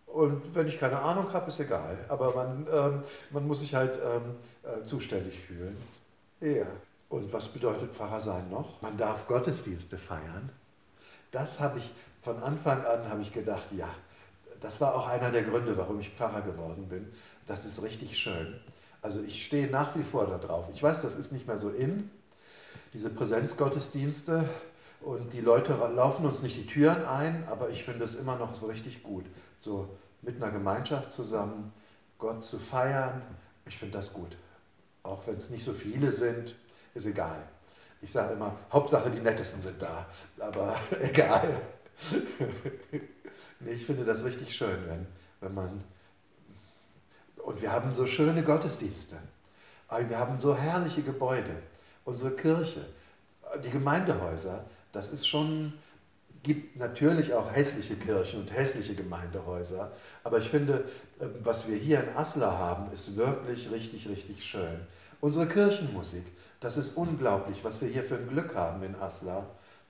Und 0.06 0.54
wenn 0.54 0.68
ich 0.68 0.78
keine 0.78 0.98
Ahnung 0.98 1.32
habe, 1.32 1.48
ist 1.48 1.58
egal. 1.60 1.96
Aber 2.08 2.34
man, 2.34 2.66
ähm, 2.70 3.02
man 3.30 3.46
muss 3.46 3.60
sich 3.60 3.74
halt 3.74 3.98
ähm, 4.04 4.36
äh, 4.62 4.84
zuständig 4.84 5.38
fühlen. 5.40 5.76
Ja. 6.40 6.66
Und 7.08 7.32
was 7.32 7.48
bedeutet 7.48 7.94
Pfarrer 7.94 8.20
sein 8.20 8.50
noch? 8.50 8.80
Man 8.82 8.96
darf 8.96 9.26
Gottesdienste 9.26 9.96
feiern. 9.96 10.50
Das 11.30 11.60
habe 11.60 11.78
ich 11.78 11.92
von 12.22 12.42
Anfang 12.42 12.84
an 12.84 13.08
habe 13.08 13.22
ich 13.22 13.32
gedacht, 13.32 13.64
ja, 13.72 13.88
das 14.60 14.80
war 14.80 14.94
auch 14.94 15.08
einer 15.08 15.30
der 15.30 15.42
Gründe, 15.42 15.76
warum 15.76 15.98
ich 15.98 16.10
Pfarrer 16.10 16.42
geworden 16.42 16.88
bin. 16.88 17.12
Das 17.46 17.64
ist 17.64 17.82
richtig 17.82 18.16
schön. 18.16 18.60
Also 19.02 19.20
ich 19.20 19.44
stehe 19.44 19.68
nach 19.68 19.96
wie 19.96 20.04
vor 20.04 20.26
darauf. 20.26 20.66
Ich 20.72 20.82
weiß, 20.82 21.02
das 21.02 21.16
ist 21.16 21.32
nicht 21.32 21.46
mehr 21.46 21.58
so 21.58 21.68
in, 21.70 22.10
diese 22.94 23.10
Präsenzgottesdienste. 23.10 24.48
Und 25.00 25.32
die 25.32 25.40
Leute 25.40 25.72
laufen 25.72 26.24
uns 26.24 26.42
nicht 26.42 26.56
die 26.56 26.66
Türen 26.66 27.04
ein, 27.04 27.44
aber 27.48 27.70
ich 27.70 27.82
finde 27.82 28.04
es 28.04 28.14
immer 28.14 28.36
noch 28.36 28.58
so 28.58 28.66
richtig 28.66 29.02
gut. 29.02 29.24
So 29.58 29.88
mit 30.22 30.36
einer 30.36 30.52
Gemeinschaft 30.52 31.10
zusammen 31.10 31.72
Gott 32.18 32.44
zu 32.44 32.58
feiern, 32.58 33.20
ich 33.66 33.78
finde 33.78 33.98
das 33.98 34.12
gut. 34.12 34.36
Auch 35.02 35.26
wenn 35.26 35.36
es 35.36 35.50
nicht 35.50 35.64
so 35.64 35.72
viele 35.72 36.12
sind, 36.12 36.54
ist 36.94 37.06
egal. 37.06 37.42
Ich 38.00 38.12
sage 38.12 38.34
immer, 38.34 38.56
Hauptsache 38.72 39.10
die 39.10 39.20
Nettesten 39.20 39.60
sind 39.60 39.82
da, 39.82 40.06
aber 40.38 40.76
egal. 41.00 41.60
nee, 43.60 43.72
ich 43.72 43.86
finde 43.86 44.04
das 44.04 44.24
richtig 44.24 44.54
schön, 44.54 44.78
wenn, 44.86 45.06
wenn 45.40 45.54
man. 45.54 45.84
Und 47.44 47.60
wir 47.60 47.72
haben 47.72 47.94
so 47.94 48.06
schöne 48.06 48.42
Gottesdienste. 48.42 49.16
Wir 50.08 50.18
haben 50.18 50.40
so 50.40 50.56
herrliche 50.56 51.02
Gebäude. 51.02 51.54
Unsere 52.04 52.30
Kirche, 52.32 52.86
die 53.62 53.70
Gemeindehäuser, 53.70 54.64
das 54.92 55.10
ist 55.10 55.26
schon, 55.26 55.74
gibt 56.42 56.76
natürlich 56.76 57.34
auch 57.34 57.52
hässliche 57.52 57.96
Kirchen 57.96 58.40
und 58.40 58.52
hässliche 58.52 58.94
Gemeindehäuser, 58.94 59.92
aber 60.24 60.38
ich 60.38 60.48
finde, 60.48 60.84
ähm, 61.20 61.34
was 61.44 61.68
wir 61.68 61.76
hier 61.76 62.02
in 62.02 62.16
Asla 62.16 62.58
haben, 62.58 62.92
ist 62.92 63.16
wirklich 63.16 63.70
richtig, 63.70 64.08
richtig 64.08 64.44
schön. 64.44 64.80
Unsere 65.20 65.46
Kirchenmusik, 65.46 66.24
das 66.60 66.76
ist 66.76 66.96
unglaublich, 66.96 67.62
was 67.62 67.80
wir 67.80 67.88
hier 67.88 68.04
für 68.04 68.16
ein 68.16 68.28
Glück 68.28 68.54
haben 68.54 68.82
in 68.82 68.96
Asla. 68.96 69.46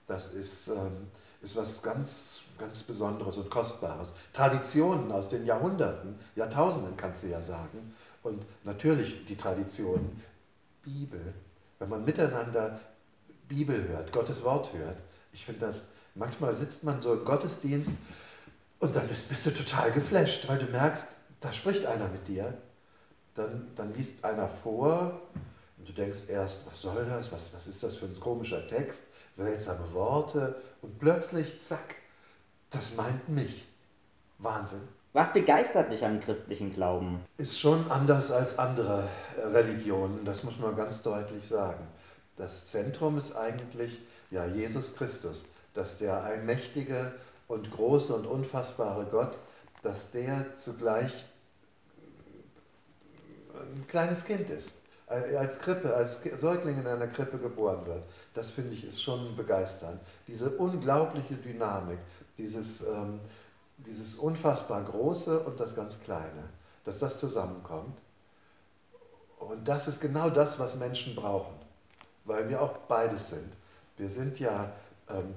Das 0.06 0.34
ist, 0.34 0.68
ähm, 0.68 1.08
ist 1.42 1.56
was 1.56 1.82
ganz, 1.82 2.40
ganz 2.58 2.82
Besonderes 2.82 3.36
und 3.36 3.50
Kostbares. 3.50 4.12
Traditionen 4.32 5.10
aus 5.10 5.28
den 5.28 5.44
Jahrhunderten, 5.44 6.18
Jahrtausenden 6.36 6.96
kannst 6.96 7.24
du 7.24 7.26
ja 7.26 7.42
sagen. 7.42 7.94
Und 8.22 8.44
natürlich 8.64 9.24
die 9.26 9.36
Traditionen, 9.36 10.22
Bibel. 10.82 11.34
Wenn 11.78 11.88
man 11.88 12.04
miteinander 12.04 12.80
Bibel 13.48 13.88
hört, 13.88 14.12
Gottes 14.12 14.42
Wort 14.44 14.72
hört, 14.72 14.96
ich 15.32 15.44
finde 15.44 15.66
das, 15.66 15.84
manchmal 16.14 16.54
sitzt 16.54 16.84
man 16.84 17.00
so 17.00 17.14
im 17.14 17.24
Gottesdienst 17.24 17.92
und 18.80 18.96
dann 18.96 19.08
bist, 19.08 19.28
bist 19.28 19.46
du 19.46 19.50
total 19.50 19.92
geflasht, 19.92 20.48
weil 20.48 20.58
du 20.58 20.66
merkst, 20.66 21.08
da 21.40 21.52
spricht 21.52 21.86
einer 21.86 22.08
mit 22.08 22.28
dir. 22.28 22.54
Dann, 23.34 23.68
dann 23.74 23.94
liest 23.94 24.22
einer 24.24 24.48
vor 24.48 25.22
und 25.78 25.88
du 25.88 25.92
denkst 25.92 26.28
erst, 26.28 26.66
was 26.66 26.80
soll 26.82 27.06
das, 27.06 27.32
was, 27.32 27.52
was 27.54 27.66
ist 27.66 27.82
das 27.82 27.96
für 27.96 28.04
ein 28.04 28.20
komischer 28.20 28.66
Text, 28.68 29.00
seltsame 29.42 29.92
Worte 29.92 30.56
und 30.80 30.98
plötzlich, 30.98 31.58
zack, 31.60 31.96
das 32.70 32.96
meint 32.96 33.28
mich. 33.28 33.66
Wahnsinn. 34.38 34.80
Was 35.12 35.32
begeistert 35.32 35.92
dich 35.92 36.04
am 36.04 36.20
christlichen 36.20 36.72
Glauben? 36.72 37.20
Ist 37.36 37.60
schon 37.60 37.90
anders 37.90 38.30
als 38.30 38.58
andere 38.58 39.08
Religionen, 39.36 40.24
das 40.24 40.42
muss 40.42 40.58
man 40.58 40.74
ganz 40.74 41.02
deutlich 41.02 41.46
sagen. 41.46 41.86
Das 42.36 42.66
Zentrum 42.66 43.18
ist 43.18 43.36
eigentlich 43.36 44.00
ja, 44.30 44.46
Jesus 44.46 44.96
Christus, 44.96 45.44
dass 45.74 45.98
der 45.98 46.22
allmächtige 46.24 47.12
und 47.46 47.70
große 47.70 48.14
und 48.14 48.26
unfassbare 48.26 49.06
Gott, 49.10 49.36
dass 49.82 50.10
der 50.10 50.56
zugleich 50.56 51.26
ein 53.54 53.86
kleines 53.86 54.24
Kind 54.24 54.48
ist, 54.48 54.72
als 55.06 55.58
Krippe, 55.58 55.94
als 55.94 56.20
Säugling 56.40 56.78
in 56.78 56.86
einer 56.86 57.06
Krippe 57.06 57.38
geboren 57.38 57.84
wird. 57.86 58.02
Das 58.34 58.50
finde 58.50 58.74
ich 58.74 58.86
ist 58.86 59.02
schon 59.02 59.36
begeisternd. 59.36 60.00
Diese 60.26 60.50
unglaubliche 60.50 61.34
Dynamik, 61.34 61.98
dieses, 62.38 62.82
ähm, 62.86 63.20
dieses 63.76 64.14
unfassbar 64.14 64.82
Große 64.82 65.40
und 65.40 65.60
das 65.60 65.76
ganz 65.76 66.00
Kleine, 66.00 66.48
dass 66.84 66.98
das 66.98 67.18
zusammenkommt. 67.18 67.98
Und 69.38 69.66
das 69.66 69.88
ist 69.88 70.00
genau 70.00 70.30
das, 70.30 70.58
was 70.58 70.76
Menschen 70.76 71.14
brauchen, 71.14 71.54
weil 72.24 72.48
wir 72.48 72.62
auch 72.62 72.78
beides 72.88 73.30
sind. 73.30 73.52
Wir 73.96 74.08
sind 74.08 74.38
ja, 74.38 74.72
ähm, 75.08 75.34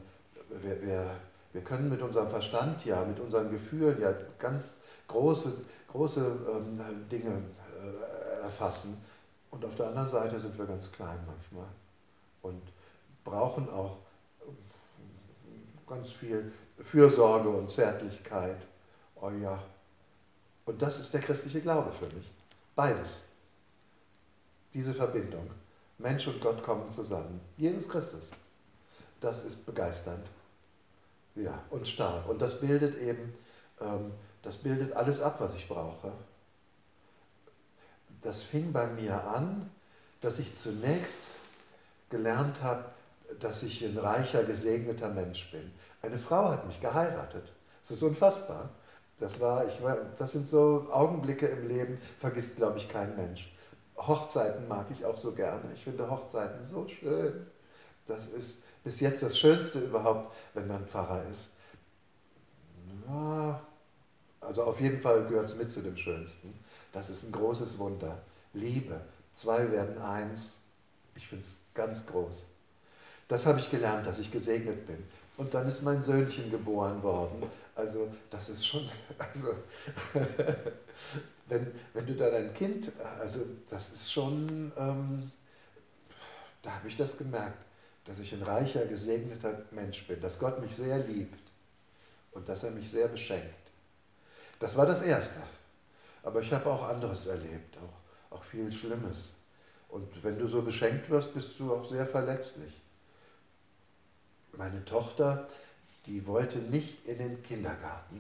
wir, 0.62 0.81
wir, 0.81 1.12
wir 1.53 1.62
können 1.62 1.89
mit 1.89 2.01
unserem 2.01 2.29
Verstand 2.29 2.86
ja, 2.86 3.03
mit 3.03 3.19
unseren 3.19 3.50
Gefühlen 3.50 4.00
ja 4.00 4.13
ganz 4.38 4.75
große, 5.07 5.53
große 5.91 6.22
ähm, 6.22 6.79
Dinge 7.10 7.41
äh, 7.81 8.43
erfassen. 8.43 8.98
Und 9.55 9.63
auf 9.63 9.75
der 9.75 9.88
anderen 9.88 10.09
Seite 10.09 10.38
sind 10.38 10.57
wir 10.57 10.65
ganz 10.65 10.91
klein 10.91 11.17
manchmal 11.25 11.67
und 12.41 12.62
brauchen 13.24 13.69
auch 13.69 14.00
ganz 15.88 16.12
viel 16.12 16.51
Fürsorge 16.83 17.47
und 17.47 17.71
Zärtlichkeit. 17.71 18.57
Oh 19.15 19.29
ja. 19.29 19.63
Und 20.65 20.81
das 20.81 21.00
ist 21.00 21.13
der 21.13 21.21
christliche 21.21 21.62
Glaube 21.62 21.93
für 21.93 22.13
mich. 22.13 22.29
Beides. 22.75 23.21
Diese 24.74 24.93
Verbindung. 24.93 25.50
Mensch 26.00 26.27
und 26.27 26.41
Gott 26.41 26.62
kommen 26.62 26.91
zusammen. 26.91 27.39
Jesus 27.55 27.88
Christus. 27.88 28.31
Das 29.21 29.45
ist 29.45 29.65
begeisternd. 29.65 30.29
Ja, 31.35 31.63
und 31.69 31.88
stark. 31.88 32.27
Und 32.27 32.41
das 32.41 32.59
bildet 32.59 32.97
eben, 32.97 33.33
ähm, 33.79 34.12
das 34.41 34.57
bildet 34.57 34.91
alles 34.91 35.21
ab, 35.21 35.38
was 35.39 35.55
ich 35.55 35.65
brauche. 35.69 36.12
Das 38.25 38.41
fing 38.41 38.74
bei 38.74 38.88
mir 38.88 39.24
an, 39.24 39.70
dass 40.20 40.39
ich 40.39 40.55
zunächst 40.55 41.20
gelernt 42.10 42.60
habe, 42.63 42.86
dass 43.39 43.62
ich 43.62 43.86
ein 43.86 44.00
reicher, 44.00 44.44
gesegneter 44.44 45.10
Mensch 45.10 45.51
bin. 45.51 45.72
Eine 46.01 46.17
Frau 46.17 46.50
hat 46.50 46.65
mich 46.65 46.82
geheiratet. 46.82 47.53
Das 47.82 47.91
ist 47.91 48.01
unfassbar. 48.01 48.72
Das, 49.20 49.39
war, 49.39 49.67
ich 49.67 49.79
das 50.17 50.32
sind 50.32 50.48
so 50.48 50.88
Augenblicke 50.91 51.46
im 51.46 51.67
Leben, 51.67 52.00
vergisst, 52.20 52.55
glaube 52.55 52.79
ich, 52.79 52.89
kein 52.89 53.15
Mensch. 53.15 53.53
Hochzeiten 53.96 54.67
mag 54.67 54.88
ich 54.89 55.05
auch 55.05 55.17
so 55.17 55.32
gerne. 55.32 55.62
Ich 55.75 55.84
finde 55.84 56.10
Hochzeiten 56.10 56.65
so 56.65 56.88
schön. 56.88 57.46
Das 58.08 58.25
ist 58.25 58.58
bis 58.84 59.01
jetzt 59.01 59.22
das 59.22 59.38
Schönste 59.38 59.79
überhaupt, 59.82 60.34
wenn 60.55 60.67
man 60.67 60.88
Pfarrer 60.88 61.22
ist. 61.32 61.50
Ja, 63.08 63.62
also 64.41 64.63
auf 64.63 64.82
jeden 64.82 65.00
Fall 65.00 65.25
gehört 65.25 65.50
es 65.50 65.55
mit 65.55 65.72
zu 65.72 65.82
dem 65.82 65.96
Schönsten. 65.96 66.64
Das 66.95 67.09
ist 67.09 67.23
ein 67.23 67.33
großes 67.33 67.77
Wunder. 67.77 68.19
Liebe. 68.53 69.01
Zwei 69.33 69.69
werden 69.69 70.01
eins. 70.01 70.53
Ich 71.13 71.27
finde 71.27 71.43
es 71.43 71.57
ganz 71.73 72.07
groß. 72.07 72.45
Das 73.27 73.45
habe 73.45 73.59
ich 73.59 73.69
gelernt, 73.69 74.07
dass 74.07 74.17
ich 74.17 74.31
gesegnet 74.31 74.87
bin. 74.87 75.03
Und 75.35 75.53
dann 75.53 75.67
ist 75.67 75.81
mein 75.81 76.01
Söhnchen 76.01 76.49
geboren 76.49 77.03
worden. 77.03 77.43
Also 77.75 78.07
das 78.29 78.47
ist 78.47 78.65
schon, 78.65 78.89
also 79.17 79.55
wenn, 81.49 81.73
wenn 81.93 82.07
du 82.07 82.15
dann 82.15 82.33
ein 82.33 82.53
Kind, 82.53 82.89
also 83.19 83.41
das 83.69 83.91
ist 83.91 84.13
schon, 84.13 84.71
ähm, 84.77 85.31
da 86.61 86.75
habe 86.75 86.87
ich 86.87 86.95
das 86.95 87.17
gemerkt, 87.17 87.61
dass 88.05 88.19
ich 88.19 88.31
ein 88.31 88.41
reicher, 88.41 88.85
gesegneter 88.85 89.63
Mensch 89.71 90.07
bin, 90.07 90.21
dass 90.21 90.39
Gott 90.39 90.61
mich 90.61 90.73
sehr 90.73 90.99
liebt 90.99 91.51
und 92.31 92.47
dass 92.47 92.63
er 92.63 92.71
mich 92.71 92.89
sehr 92.89 93.09
beschenkt. 93.09 93.53
Das 94.61 94.77
war 94.77 94.85
das 94.85 95.01
Erste. 95.01 95.41
Aber 96.25 96.41
ich 96.41 96.51
habe 96.51 96.70
auch 96.72 96.88
anderes 96.88 97.27
erlebt, 97.27 97.77
auch, 97.77 98.38
auch 98.38 98.44
viel 98.44 98.72
Schlimmes. 98.72 99.36
Und 99.89 100.24
wenn 100.24 100.39
du 100.39 100.48
so 100.48 100.63
beschenkt 100.63 101.10
wirst, 101.10 101.36
bist 101.36 101.60
du 101.60 101.72
auch 101.72 101.86
sehr 101.86 102.08
verletzlich. 102.08 102.74
Meine 104.51 104.84
Tochter, 104.86 105.48
die 106.08 106.25
wollte 106.25 106.58
nicht 106.58 107.05
in 107.05 107.20
den 107.20 107.44
Kindergarten 107.44 108.20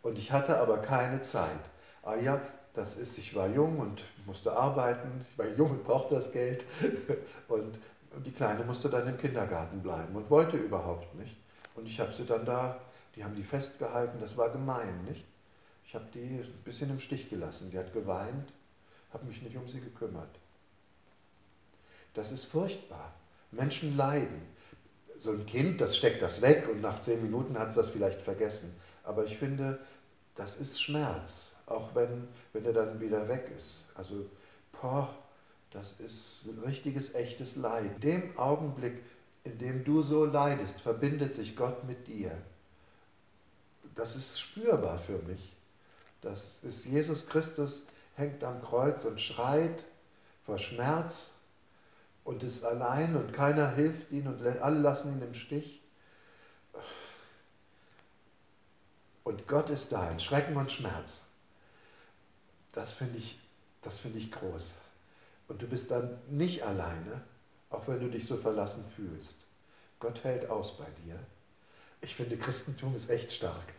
und 0.00 0.18
ich 0.18 0.32
hatte 0.32 0.58
aber 0.58 0.78
keine 0.78 1.20
Zeit. 1.20 1.60
Ah 2.02 2.16
ja, 2.16 2.40
das 2.72 2.96
ist, 2.96 3.18
ich 3.18 3.34
war 3.34 3.48
jung 3.48 3.78
und 3.78 4.02
musste 4.24 4.56
arbeiten, 4.56 5.26
ich 5.30 5.38
war 5.38 5.46
jung 5.48 5.72
und 5.72 5.84
brauchte 5.84 6.14
das 6.14 6.32
Geld 6.32 6.64
und, 7.48 7.78
und 8.16 8.26
die 8.26 8.32
Kleine 8.32 8.64
musste 8.64 8.88
dann 8.88 9.06
im 9.06 9.18
Kindergarten 9.18 9.82
bleiben 9.82 10.16
und 10.16 10.30
wollte 10.30 10.56
überhaupt 10.56 11.14
nicht. 11.16 11.36
Und 11.74 11.86
ich 11.86 12.00
habe 12.00 12.12
sie 12.12 12.24
dann 12.24 12.46
da, 12.46 12.80
die 13.14 13.22
haben 13.22 13.34
die 13.34 13.42
festgehalten, 13.42 14.18
das 14.20 14.38
war 14.38 14.48
gemein, 14.48 15.04
nicht? 15.04 15.26
Ich 15.92 15.94
habe 15.94 16.06
die 16.14 16.20
ein 16.20 16.62
bisschen 16.64 16.88
im 16.88 17.00
Stich 17.00 17.28
gelassen, 17.28 17.70
die 17.70 17.78
hat 17.78 17.92
geweint, 17.92 18.50
habe 19.12 19.26
mich 19.26 19.42
nicht 19.42 19.58
um 19.58 19.68
sie 19.68 19.78
gekümmert. 19.78 20.38
Das 22.14 22.32
ist 22.32 22.46
furchtbar. 22.46 23.12
Menschen 23.50 23.94
leiden 23.94 24.40
so 25.18 25.32
ein 25.32 25.44
Kind, 25.44 25.82
das 25.82 25.94
steckt 25.94 26.22
das 26.22 26.40
weg 26.40 26.66
und 26.70 26.80
nach 26.80 27.02
zehn 27.02 27.20
Minuten 27.22 27.58
hat 27.58 27.68
es 27.68 27.74
das 27.74 27.90
vielleicht 27.90 28.22
vergessen. 28.22 28.74
Aber 29.04 29.26
ich 29.26 29.36
finde, 29.36 29.80
das 30.34 30.56
ist 30.56 30.80
Schmerz, 30.80 31.52
auch 31.66 31.94
wenn, 31.94 32.26
wenn 32.54 32.64
er 32.64 32.72
dann 32.72 32.98
wieder 32.98 33.28
weg 33.28 33.52
ist. 33.54 33.84
Also, 33.94 34.24
boah, 34.80 35.14
das 35.72 35.92
ist 36.00 36.46
ein 36.46 36.58
richtiges, 36.64 37.14
echtes 37.14 37.54
Leid. 37.54 37.84
In 37.84 38.00
dem 38.00 38.38
Augenblick, 38.38 39.02
in 39.44 39.58
dem 39.58 39.84
du 39.84 40.00
so 40.00 40.24
leidest, 40.24 40.80
verbindet 40.80 41.34
sich 41.34 41.54
Gott 41.54 41.84
mit 41.84 42.08
dir. 42.08 42.32
Das 43.94 44.16
ist 44.16 44.40
spürbar 44.40 44.98
für 44.98 45.18
mich. 45.18 45.52
Das 46.22 46.58
ist 46.62 46.84
Jesus 46.84 47.26
Christus, 47.26 47.82
hängt 48.14 48.42
am 48.44 48.62
Kreuz 48.62 49.04
und 49.04 49.20
schreit 49.20 49.84
vor 50.44 50.58
Schmerz 50.58 51.30
und 52.24 52.42
ist 52.42 52.64
allein 52.64 53.16
und 53.16 53.32
keiner 53.32 53.70
hilft 53.72 54.10
ihm 54.10 54.28
und 54.28 54.40
alle 54.46 54.78
lassen 54.78 55.16
ihn 55.16 55.22
im 55.22 55.34
Stich. 55.34 55.80
Und 59.24 59.46
Gott 59.46 59.70
ist 59.70 59.92
da 59.92 60.10
in 60.10 60.20
Schrecken 60.20 60.56
und 60.56 60.70
Schmerz. 60.70 61.20
Das 62.72 62.92
finde 62.92 63.18
ich, 63.18 63.38
das 63.82 63.98
finde 63.98 64.18
ich 64.18 64.30
groß. 64.32 64.76
Und 65.48 65.60
du 65.60 65.66
bist 65.66 65.90
dann 65.90 66.18
nicht 66.28 66.62
alleine, 66.62 67.22
auch 67.70 67.86
wenn 67.88 68.00
du 68.00 68.08
dich 68.08 68.26
so 68.26 68.36
verlassen 68.36 68.84
fühlst. 68.94 69.36
Gott 69.98 70.22
hält 70.24 70.48
aus 70.48 70.76
bei 70.78 70.86
dir. 71.04 71.18
Ich 72.00 72.14
finde, 72.16 72.36
Christentum 72.36 72.94
ist 72.94 73.10
echt 73.10 73.32
stark. 73.32 73.72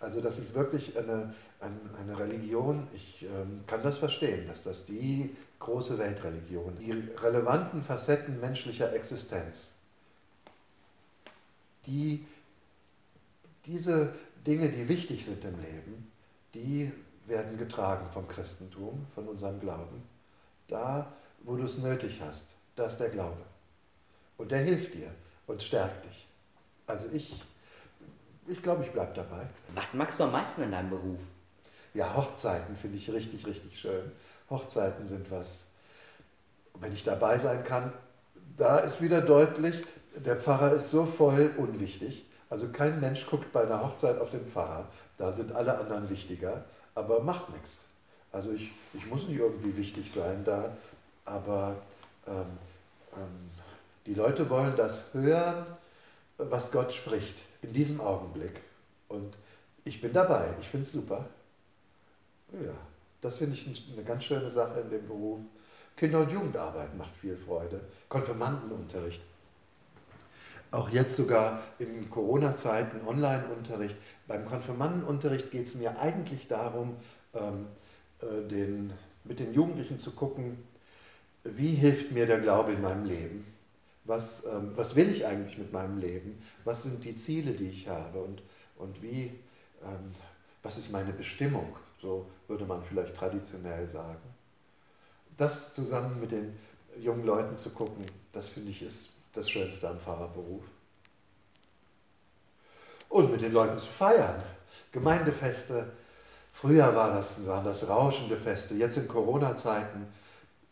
Also 0.00 0.22
das 0.22 0.38
ist 0.38 0.54
wirklich 0.54 0.96
eine, 0.96 1.34
eine, 1.60 1.78
eine 1.98 2.18
Religion, 2.18 2.88
ich 2.94 3.22
ähm, 3.22 3.60
kann 3.66 3.82
das 3.82 3.98
verstehen, 3.98 4.48
dass 4.48 4.62
das 4.62 4.86
die 4.86 5.36
große 5.58 5.98
Weltreligion, 5.98 6.78
die 6.78 6.92
relevanten 7.18 7.82
Facetten 7.82 8.40
menschlicher 8.40 8.94
Existenz, 8.94 9.72
die, 11.86 12.26
diese 13.66 14.14
Dinge, 14.46 14.70
die 14.70 14.88
wichtig 14.88 15.26
sind 15.26 15.44
im 15.44 15.60
Leben, 15.60 16.10
die 16.54 16.90
werden 17.26 17.58
getragen 17.58 18.08
vom 18.12 18.26
Christentum, 18.26 19.06
von 19.14 19.28
unserem 19.28 19.60
Glauben. 19.60 20.02
Da, 20.66 21.12
wo 21.42 21.56
du 21.56 21.64
es 21.64 21.76
nötig 21.76 22.20
hast, 22.22 22.46
da 22.74 22.86
ist 22.86 22.98
der 22.98 23.10
Glaube. 23.10 23.42
Und 24.38 24.50
der 24.50 24.60
hilft 24.60 24.94
dir 24.94 25.10
und 25.46 25.62
stärkt 25.62 26.06
dich. 26.06 26.26
Also 26.86 27.06
ich 27.12 27.42
ich 28.50 28.62
glaube, 28.62 28.84
ich 28.84 28.90
bleibe 28.90 29.12
dabei. 29.14 29.46
Was 29.74 29.94
magst 29.94 30.18
du 30.18 30.24
am 30.24 30.32
meisten 30.32 30.62
in 30.62 30.72
deinem 30.72 30.90
Beruf? 30.90 31.18
Ja, 31.94 32.14
Hochzeiten 32.16 32.76
finde 32.76 32.98
ich 32.98 33.10
richtig, 33.10 33.46
richtig 33.46 33.78
schön. 33.78 34.12
Hochzeiten 34.48 35.06
sind 35.06 35.30
was. 35.30 35.64
Wenn 36.74 36.92
ich 36.92 37.04
dabei 37.04 37.38
sein 37.38 37.64
kann, 37.64 37.92
da 38.56 38.78
ist 38.78 39.00
wieder 39.00 39.20
deutlich, 39.20 39.82
der 40.16 40.36
Pfarrer 40.36 40.72
ist 40.72 40.90
so 40.90 41.04
voll 41.04 41.52
unwichtig. 41.56 42.24
Also 42.48 42.68
kein 42.68 43.00
Mensch 43.00 43.26
guckt 43.26 43.52
bei 43.52 43.62
einer 43.62 43.82
Hochzeit 43.82 44.18
auf 44.18 44.30
den 44.30 44.44
Pfarrer. 44.46 44.88
Da 45.18 45.30
sind 45.30 45.52
alle 45.52 45.78
anderen 45.78 46.10
wichtiger, 46.10 46.64
aber 46.94 47.20
macht 47.20 47.50
nichts. 47.50 47.78
Also 48.32 48.52
ich, 48.52 48.70
ich 48.94 49.06
muss 49.06 49.26
nicht 49.26 49.38
irgendwie 49.38 49.76
wichtig 49.76 50.12
sein 50.12 50.44
da, 50.44 50.76
aber 51.24 51.76
ähm, 52.26 52.44
ähm, 53.16 53.50
die 54.06 54.14
Leute 54.14 54.48
wollen 54.50 54.74
das 54.76 55.12
hören, 55.12 55.66
was 56.38 56.70
Gott 56.70 56.92
spricht 56.92 57.36
in 57.62 57.72
diesem 57.72 58.00
Augenblick. 58.00 58.60
Und 59.08 59.36
ich 59.84 60.00
bin 60.00 60.12
dabei, 60.12 60.54
ich 60.60 60.68
finde 60.68 60.86
es 60.86 60.92
super. 60.92 61.26
Ja, 62.52 62.74
das 63.20 63.38
finde 63.38 63.54
ich 63.54 63.86
eine 63.92 64.04
ganz 64.04 64.24
schöne 64.24 64.50
Sache 64.50 64.80
in 64.80 64.90
dem 64.90 65.06
Beruf. 65.06 65.40
Kinder- 65.96 66.20
und 66.20 66.30
Jugendarbeit 66.30 66.96
macht 66.96 67.14
viel 67.16 67.36
Freude. 67.36 67.80
Konfirmandenunterricht. 68.08 69.22
Auch 70.70 70.88
jetzt 70.88 71.16
sogar 71.16 71.62
in 71.78 72.08
Corona-Zeiten 72.08 73.06
Online-Unterricht. 73.06 73.96
Beim 74.26 74.44
Konfirmandenunterricht 74.44 75.50
geht 75.50 75.66
es 75.66 75.74
mir 75.74 75.98
eigentlich 75.98 76.46
darum, 76.46 76.96
ähm, 77.34 77.66
äh, 78.20 78.48
den, 78.48 78.92
mit 79.24 79.40
den 79.40 79.52
Jugendlichen 79.52 79.98
zu 79.98 80.12
gucken, 80.12 80.58
wie 81.42 81.74
hilft 81.74 82.12
mir 82.12 82.26
der 82.26 82.38
Glaube 82.38 82.72
in 82.72 82.82
meinem 82.82 83.04
Leben? 83.04 83.46
Was, 84.04 84.44
ähm, 84.46 84.72
was 84.76 84.96
will 84.96 85.10
ich 85.10 85.26
eigentlich 85.26 85.58
mit 85.58 85.72
meinem 85.72 85.98
Leben? 85.98 86.42
Was 86.64 86.82
sind 86.82 87.04
die 87.04 87.16
Ziele, 87.16 87.52
die 87.52 87.68
ich 87.68 87.88
habe? 87.88 88.18
Und, 88.18 88.42
und 88.76 89.02
wie, 89.02 89.38
ähm, 89.82 90.14
was 90.62 90.78
ist 90.78 90.90
meine 90.90 91.12
Bestimmung? 91.12 91.76
So 92.00 92.26
würde 92.48 92.64
man 92.64 92.82
vielleicht 92.82 93.14
traditionell 93.14 93.86
sagen. 93.86 94.22
Das 95.36 95.74
zusammen 95.74 96.20
mit 96.20 96.32
den 96.32 96.58
jungen 96.98 97.24
Leuten 97.24 97.56
zu 97.56 97.70
gucken, 97.70 98.04
das 98.32 98.48
finde 98.48 98.70
ich 98.70 98.82
ist 98.82 99.10
das 99.32 99.48
Schönste 99.48 99.88
am 99.88 99.98
Pfarrerberuf. 100.00 100.64
Und 103.08 103.30
mit 103.30 103.42
den 103.42 103.52
Leuten 103.52 103.78
zu 103.78 103.88
feiern. 103.88 104.42
Gemeindefeste. 104.92 105.92
Früher 106.52 106.94
war 106.94 107.14
das, 107.14 107.46
waren 107.46 107.64
das 107.64 107.88
rauschende 107.88 108.36
Feste. 108.36 108.74
Jetzt 108.74 108.96
in 108.96 109.08
Corona-Zeiten, 109.08 110.06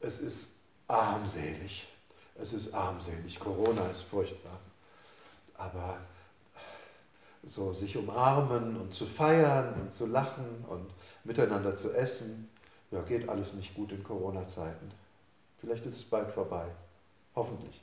es 0.01 0.19
ist 0.19 0.53
armselig. 0.87 1.87
Es 2.41 2.53
ist 2.53 2.73
armselig. 2.73 3.39
Corona 3.39 3.87
ist 3.89 4.03
furchtbar. 4.03 4.59
Aber 5.55 5.99
so 7.45 7.73
sich 7.73 7.97
umarmen 7.97 8.77
und 8.77 8.95
zu 8.95 9.07
feiern 9.07 9.75
und 9.81 9.93
zu 9.93 10.07
lachen 10.07 10.65
und 10.69 10.87
miteinander 11.25 11.77
zu 11.77 11.93
essen, 11.93 12.49
ja, 12.91 13.03
geht 13.03 13.29
alles 13.29 13.55
nicht 13.55 13.75
gut 13.75 13.93
in 13.93 14.03
Corona-Zeiten. 14.03 14.91
Vielleicht 15.61 15.85
ist 15.87 15.99
es 15.99 16.05
bald 16.05 16.31
vorbei. 16.31 16.65
Hoffentlich. 17.35 17.81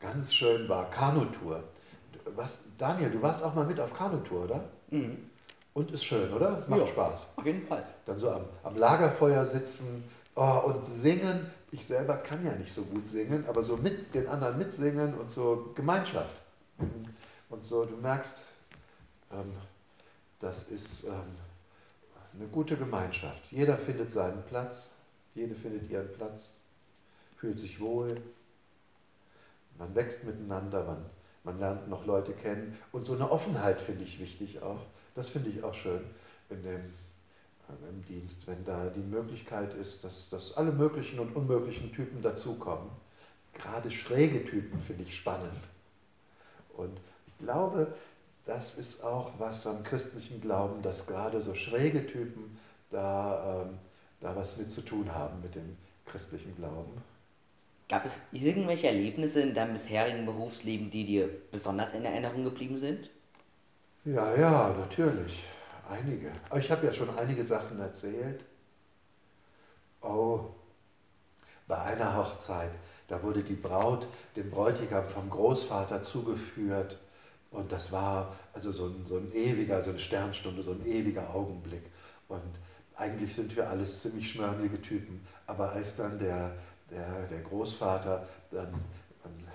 Ganz 0.00 0.34
schön 0.34 0.68
war 0.68 0.90
Kanutour. 0.90 1.64
Was, 2.36 2.58
Daniel, 2.78 3.10
du 3.10 3.22
warst 3.22 3.42
auch 3.42 3.54
mal 3.54 3.66
mit 3.66 3.80
auf 3.80 3.92
Kanutour, 3.94 4.44
oder? 4.44 4.64
Mhm. 4.90 5.30
Und 5.72 5.90
ist 5.90 6.04
schön, 6.04 6.32
oder? 6.32 6.64
Macht 6.68 6.80
ja, 6.80 6.86
Spaß. 6.86 7.32
Auf 7.36 7.46
jeden 7.46 7.66
Fall. 7.66 7.84
Dann 8.04 8.18
so 8.18 8.30
am, 8.30 8.44
am 8.62 8.76
Lagerfeuer 8.76 9.44
sitzen 9.44 10.04
oh, 10.34 10.62
und 10.66 10.86
singen. 10.86 11.50
Ich 11.70 11.86
selber 11.86 12.16
kann 12.18 12.44
ja 12.44 12.52
nicht 12.52 12.72
so 12.72 12.82
gut 12.82 13.08
singen, 13.08 13.44
aber 13.48 13.62
so 13.62 13.76
mit 13.76 14.14
den 14.14 14.28
anderen 14.28 14.58
mitsingen 14.58 15.14
und 15.14 15.30
so 15.30 15.72
Gemeinschaft. 15.74 16.40
Und 17.48 17.64
so, 17.64 17.84
du 17.84 17.96
merkst, 17.96 18.44
ähm, 19.32 19.52
das 20.40 20.64
ist 20.64 21.04
ähm, 21.04 21.36
eine 22.38 22.48
gute 22.48 22.76
Gemeinschaft. 22.76 23.42
Jeder 23.50 23.76
findet 23.76 24.10
seinen 24.10 24.42
Platz, 24.44 24.90
jede 25.34 25.54
findet 25.54 25.90
ihren 25.90 26.12
Platz, 26.12 26.50
fühlt 27.36 27.58
sich 27.58 27.80
wohl. 27.80 28.20
Man 29.78 29.94
wächst 29.94 30.24
miteinander, 30.24 30.84
man, 30.84 31.04
man 31.42 31.58
lernt 31.58 31.88
noch 31.88 32.06
Leute 32.06 32.32
kennen. 32.32 32.76
Und 32.92 33.04
so 33.04 33.14
eine 33.14 33.30
Offenheit 33.30 33.80
finde 33.80 34.04
ich 34.04 34.20
wichtig 34.20 34.62
auch. 34.62 34.80
Das 35.14 35.28
finde 35.28 35.50
ich 35.50 35.62
auch 35.62 35.74
schön 35.74 36.04
in 36.50 36.62
dem, 36.62 36.92
im 37.68 38.04
Dienst, 38.04 38.46
wenn 38.46 38.64
da 38.64 38.86
die 38.86 39.00
Möglichkeit 39.00 39.74
ist, 39.74 40.04
dass, 40.04 40.28
dass 40.28 40.56
alle 40.56 40.72
möglichen 40.72 41.18
und 41.18 41.34
unmöglichen 41.34 41.92
Typen 41.92 42.22
dazukommen. 42.22 42.90
Gerade 43.54 43.90
schräge 43.90 44.44
Typen 44.44 44.80
finde 44.80 45.04
ich 45.04 45.16
spannend. 45.16 45.60
Und 46.76 47.00
ich 47.26 47.38
glaube, 47.38 47.94
das 48.46 48.78
ist 48.78 49.02
auch 49.02 49.32
was 49.38 49.66
am 49.66 49.82
christlichen 49.82 50.40
Glauben, 50.40 50.82
dass 50.82 51.06
gerade 51.06 51.40
so 51.40 51.54
schräge 51.54 52.06
Typen 52.06 52.58
da, 52.90 53.62
ähm, 53.62 53.78
da 54.20 54.34
was 54.36 54.56
mit 54.56 54.70
zu 54.70 54.82
tun 54.82 55.12
haben 55.14 55.40
mit 55.42 55.54
dem 55.54 55.76
christlichen 56.06 56.54
Glauben. 56.56 57.02
Gab 57.88 58.06
es 58.06 58.12
irgendwelche 58.32 58.86
Erlebnisse 58.86 59.42
in 59.42 59.54
deinem 59.54 59.74
bisherigen 59.74 60.24
Berufsleben, 60.24 60.90
die 60.90 61.04
dir 61.04 61.28
besonders 61.50 61.92
in 61.92 62.04
Erinnerung 62.04 62.44
geblieben 62.44 62.78
sind? 62.78 63.10
Ja, 64.04 64.34
ja, 64.36 64.74
natürlich. 64.78 65.42
Einige. 65.88 66.32
Aber 66.48 66.60
ich 66.60 66.70
habe 66.70 66.86
ja 66.86 66.92
schon 66.92 67.16
einige 67.16 67.44
Sachen 67.44 67.78
erzählt. 67.78 68.44
Oh, 70.00 70.40
bei 71.66 71.78
einer 71.78 72.16
Hochzeit, 72.16 72.70
da 73.08 73.22
wurde 73.22 73.42
die 73.42 73.54
Braut 73.54 74.06
dem 74.36 74.50
Bräutigam 74.50 75.08
vom 75.08 75.30
Großvater 75.30 76.02
zugeführt 76.02 76.98
und 77.54 77.70
das 77.70 77.92
war 77.92 78.34
also 78.52 78.72
so 78.72 78.86
ein, 78.86 79.06
so 79.06 79.16
ein 79.16 79.32
ewiger, 79.32 79.80
so 79.80 79.90
eine 79.90 79.98
Sternstunde, 79.98 80.62
so 80.62 80.72
ein 80.72 80.84
ewiger 80.84 81.32
Augenblick. 81.32 81.84
Und 82.26 82.58
eigentlich 82.96 83.34
sind 83.34 83.54
wir 83.54 83.70
alles 83.70 84.02
ziemlich 84.02 84.28
schmörnige 84.28 84.82
Typen. 84.82 85.24
Aber 85.46 85.70
als 85.72 85.94
dann 85.94 86.18
der, 86.18 86.56
der, 86.90 87.26
der 87.28 87.40
Großvater 87.42 88.26
dann 88.50 88.74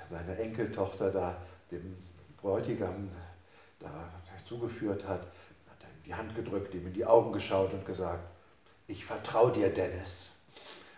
seine 0.09 0.37
Enkeltochter 0.37 1.11
da 1.11 1.37
dem 1.71 1.97
Bräutigam 2.37 3.09
da 3.79 4.09
zugeführt 4.45 5.05
hat, 5.05 5.27
die 6.09 6.15
Hand 6.15 6.35
gedrückt, 6.35 6.73
ihm 6.73 6.87
in 6.87 6.93
die 6.93 7.05
Augen 7.05 7.31
geschaut 7.31 7.71
und 7.71 7.85
gesagt, 7.85 8.27
ich 8.87 9.05
vertraue 9.05 9.51
dir, 9.51 9.71
Dennis. 9.71 10.31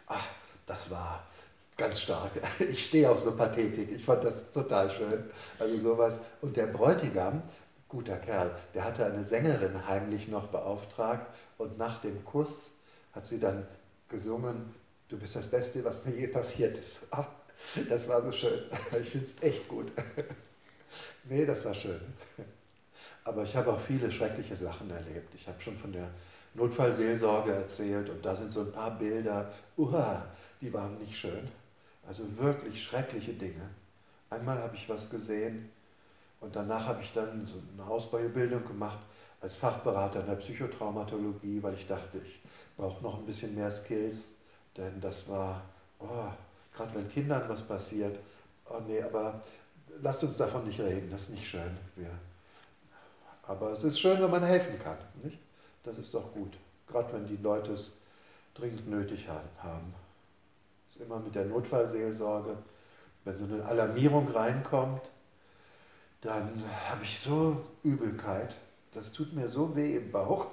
Ach, 0.07 0.25
das 0.65 0.89
war, 0.89 1.27
ganz 1.75 1.99
stark. 1.99 2.31
Ich 2.59 2.85
stehe 2.85 3.09
auf 3.09 3.19
so 3.19 3.35
Pathetik. 3.35 3.91
Ich 3.91 4.05
fand 4.05 4.23
das 4.23 4.51
total 4.53 4.89
schön. 4.89 5.29
Also 5.59 5.77
sowas. 5.79 6.17
Und 6.39 6.55
der 6.55 6.67
Bräutigam, 6.67 7.43
guter 7.89 8.15
Kerl, 8.17 8.51
der 8.73 8.85
hatte 8.85 9.05
eine 9.05 9.23
Sängerin 9.25 9.85
heimlich 9.85 10.29
noch 10.29 10.47
beauftragt 10.47 11.27
und 11.57 11.77
nach 11.77 11.99
dem 11.99 12.23
Kuss 12.23 12.71
hat 13.11 13.27
sie 13.27 13.39
dann 13.39 13.67
gesungen, 14.07 14.73
du 15.09 15.17
bist 15.17 15.35
das 15.35 15.47
Beste, 15.47 15.83
was 15.83 16.05
mir 16.05 16.15
je 16.15 16.27
passiert 16.27 16.77
ist. 16.77 16.99
Ach, 17.11 17.27
das 17.89 18.07
war 18.07 18.23
so 18.23 18.31
schön. 18.31 18.61
Ich 19.01 19.09
finde 19.09 19.27
es 19.27 19.43
echt 19.43 19.67
gut. 19.67 19.91
Nee, 21.23 21.45
das 21.45 21.63
war 21.63 21.73
schön. 21.73 22.01
Aber 23.23 23.43
ich 23.43 23.55
habe 23.55 23.71
auch 23.71 23.79
viele 23.81 24.11
schreckliche 24.11 24.55
Sachen 24.55 24.89
erlebt. 24.89 25.33
Ich 25.35 25.47
habe 25.47 25.61
schon 25.61 25.77
von 25.77 25.91
der 25.91 26.09
Notfallseelsorge 26.53 27.51
erzählt 27.51 28.09
und 28.09 28.25
da 28.25 28.35
sind 28.35 28.51
so 28.51 28.61
ein 28.61 28.71
paar 28.71 28.91
Bilder, 28.91 29.51
uah, 29.77 30.25
die 30.59 30.73
waren 30.73 30.97
nicht 30.97 31.17
schön. 31.17 31.47
Also 32.07 32.23
wirklich 32.37 32.83
schreckliche 32.83 33.33
Dinge. 33.33 33.69
Einmal 34.29 34.57
habe 34.57 34.75
ich 34.75 34.89
was 34.89 35.09
gesehen 35.09 35.69
und 36.39 36.55
danach 36.55 36.87
habe 36.87 37.03
ich 37.03 37.13
dann 37.13 37.45
so 37.45 37.61
eine 37.73 37.87
Ausbaubildung 37.87 38.65
gemacht 38.65 38.99
als 39.39 39.55
Fachberater 39.55 40.21
in 40.21 40.27
der 40.27 40.35
Psychotraumatologie, 40.35 41.61
weil 41.61 41.73
ich 41.75 41.87
dachte, 41.87 42.19
ich 42.23 42.41
brauche 42.77 43.03
noch 43.03 43.19
ein 43.19 43.25
bisschen 43.25 43.55
mehr 43.55 43.71
Skills, 43.71 44.29
denn 44.77 44.99
das 45.01 45.27
war, 45.27 45.63
oh, 45.99 46.31
gerade 46.73 46.95
wenn 46.95 47.09
Kindern 47.09 47.47
was 47.47 47.63
passiert, 47.63 48.19
oh 48.69 48.79
nee, 48.87 49.01
aber 49.01 49.41
lasst 50.01 50.23
uns 50.23 50.37
davon 50.37 50.65
nicht 50.65 50.79
reden, 50.79 51.09
das 51.09 51.23
ist 51.23 51.31
nicht 51.31 51.47
schön. 51.47 51.77
Wir, 51.95 52.11
aber 53.51 53.71
es 53.71 53.83
ist 53.83 53.99
schön, 53.99 54.21
wenn 54.21 54.31
man 54.31 54.43
helfen 54.43 54.79
kann, 54.79 54.97
nicht? 55.23 55.37
Das 55.83 55.97
ist 55.97 56.13
doch 56.13 56.33
gut, 56.33 56.57
gerade 56.87 57.13
wenn 57.13 57.27
die 57.27 57.37
Leute 57.37 57.73
es 57.73 57.91
dringend 58.53 58.87
nötig 58.89 59.27
haben 59.27 59.93
ist 60.91 61.01
immer 61.01 61.19
mit 61.19 61.35
der 61.35 61.45
Notfallseelsorge. 61.45 62.57
Wenn 63.23 63.37
so 63.37 63.45
eine 63.45 63.63
Alarmierung 63.65 64.27
reinkommt, 64.29 65.09
dann 66.21 66.63
habe 66.89 67.03
ich 67.03 67.19
so 67.19 67.61
Übelkeit. 67.83 68.55
Das 68.93 69.13
tut 69.13 69.33
mir 69.33 69.47
so 69.47 69.75
weh 69.75 69.95
im 69.95 70.11
Bauch. 70.11 70.47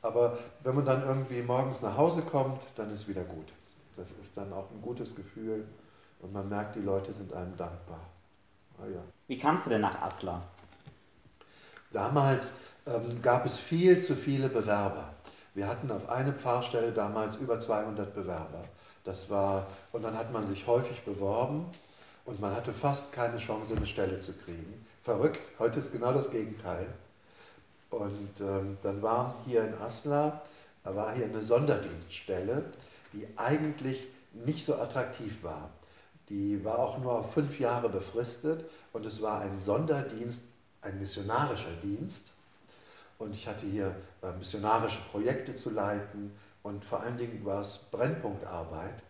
Aber 0.00 0.38
wenn 0.62 0.76
man 0.76 0.86
dann 0.86 1.02
irgendwie 1.02 1.42
morgens 1.42 1.82
nach 1.82 1.96
Hause 1.96 2.22
kommt, 2.22 2.62
dann 2.76 2.92
ist 2.92 3.08
wieder 3.08 3.24
gut. 3.24 3.48
Das 3.96 4.12
ist 4.12 4.36
dann 4.36 4.52
auch 4.52 4.70
ein 4.70 4.80
gutes 4.80 5.14
Gefühl 5.14 5.66
und 6.20 6.32
man 6.32 6.48
merkt, 6.48 6.76
die 6.76 6.80
Leute 6.80 7.12
sind 7.12 7.32
einem 7.32 7.56
dankbar. 7.56 8.00
Ah, 8.80 8.86
ja. 8.86 9.00
Wie 9.26 9.38
kamst 9.38 9.66
du 9.66 9.70
denn 9.70 9.80
nach 9.80 10.00
Asla? 10.00 10.42
Damals 11.92 12.52
ähm, 12.86 13.20
gab 13.22 13.46
es 13.46 13.58
viel 13.58 13.98
zu 14.00 14.14
viele 14.14 14.48
Bewerber. 14.48 15.14
Wir 15.54 15.66
hatten 15.66 15.90
auf 15.90 16.08
eine 16.08 16.32
Pfarrstelle 16.32 16.92
damals 16.92 17.36
über 17.36 17.58
200 17.58 18.14
Bewerber. 18.14 18.64
Das 19.04 19.30
war, 19.30 19.66
und 19.92 20.02
dann 20.02 20.16
hat 20.16 20.32
man 20.32 20.46
sich 20.46 20.66
häufig 20.66 21.02
beworben 21.02 21.66
und 22.24 22.40
man 22.40 22.54
hatte 22.54 22.72
fast 22.72 23.12
keine 23.12 23.38
Chance, 23.38 23.74
eine 23.74 23.86
Stelle 23.86 24.18
zu 24.20 24.34
kriegen. 24.34 24.86
Verrückt, 25.02 25.40
heute 25.58 25.78
ist 25.78 25.92
genau 25.92 26.12
das 26.12 26.30
Gegenteil. 26.30 26.86
Und 27.90 28.40
ähm, 28.40 28.76
dann 28.82 29.00
war 29.00 29.34
hier 29.46 29.64
in 29.64 29.74
Asla, 29.78 30.42
da 30.84 30.94
war 30.94 31.14
hier 31.14 31.24
eine 31.24 31.42
Sonderdienststelle, 31.42 32.64
die 33.14 33.26
eigentlich 33.36 34.06
nicht 34.32 34.64
so 34.64 34.74
attraktiv 34.74 35.42
war. 35.42 35.70
Die 36.28 36.62
war 36.64 36.78
auch 36.78 36.98
nur 36.98 37.12
auf 37.12 37.32
fünf 37.32 37.58
Jahre 37.58 37.88
befristet 37.88 38.64
und 38.92 39.06
es 39.06 39.22
war 39.22 39.40
ein 39.40 39.58
Sonderdienst, 39.58 40.42
ein 40.82 40.98
missionarischer 40.98 41.72
Dienst. 41.82 42.30
Und 43.18 43.34
ich 43.34 43.46
hatte 43.48 43.66
hier 43.66 43.94
äh, 44.22 44.32
missionarische 44.38 45.00
Projekte 45.10 45.56
zu 45.56 45.70
leiten 45.70 46.32
und 46.62 46.84
vor 46.84 47.00
allen 47.00 47.16
Dingen 47.16 47.44
war 47.44 47.60
es 47.60 47.78
Brennpunktarbeit. 47.90 49.02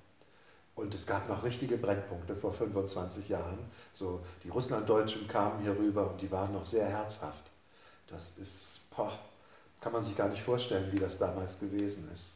Und 0.74 0.94
es 0.94 1.06
gab 1.06 1.28
noch 1.28 1.42
richtige 1.42 1.76
Brennpunkte 1.76 2.36
vor 2.36 2.52
25 2.52 3.28
Jahren. 3.28 3.58
So, 3.94 4.20
die 4.44 4.48
Russlanddeutschen 4.48 5.26
kamen 5.26 5.60
hier 5.60 5.76
rüber 5.76 6.08
und 6.10 6.22
die 6.22 6.30
waren 6.30 6.52
noch 6.52 6.64
sehr 6.64 6.86
herzhaft. 6.86 7.50
Das 8.06 8.32
ist, 8.38 8.80
boah, 8.94 9.12
kann 9.80 9.92
man 9.92 10.02
sich 10.02 10.16
gar 10.16 10.28
nicht 10.28 10.42
vorstellen, 10.42 10.90
wie 10.92 11.00
das 11.00 11.18
damals 11.18 11.58
gewesen 11.58 12.08
ist. 12.14 12.30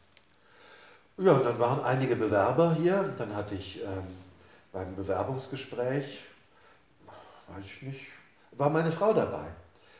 Ja, 1.18 1.34
und 1.34 1.44
dann 1.44 1.58
waren 1.58 1.84
einige 1.84 2.16
Bewerber 2.16 2.74
hier. 2.74 3.14
Dann 3.16 3.34
hatte 3.34 3.54
ich 3.54 3.80
ähm, 3.82 4.08
beim 4.72 4.96
Bewerbungsgespräch, 4.96 6.24
weiß 7.48 7.64
ich 7.64 7.82
nicht, 7.82 8.06
war 8.52 8.70
meine 8.70 8.92
Frau 8.92 9.12
dabei, 9.12 9.46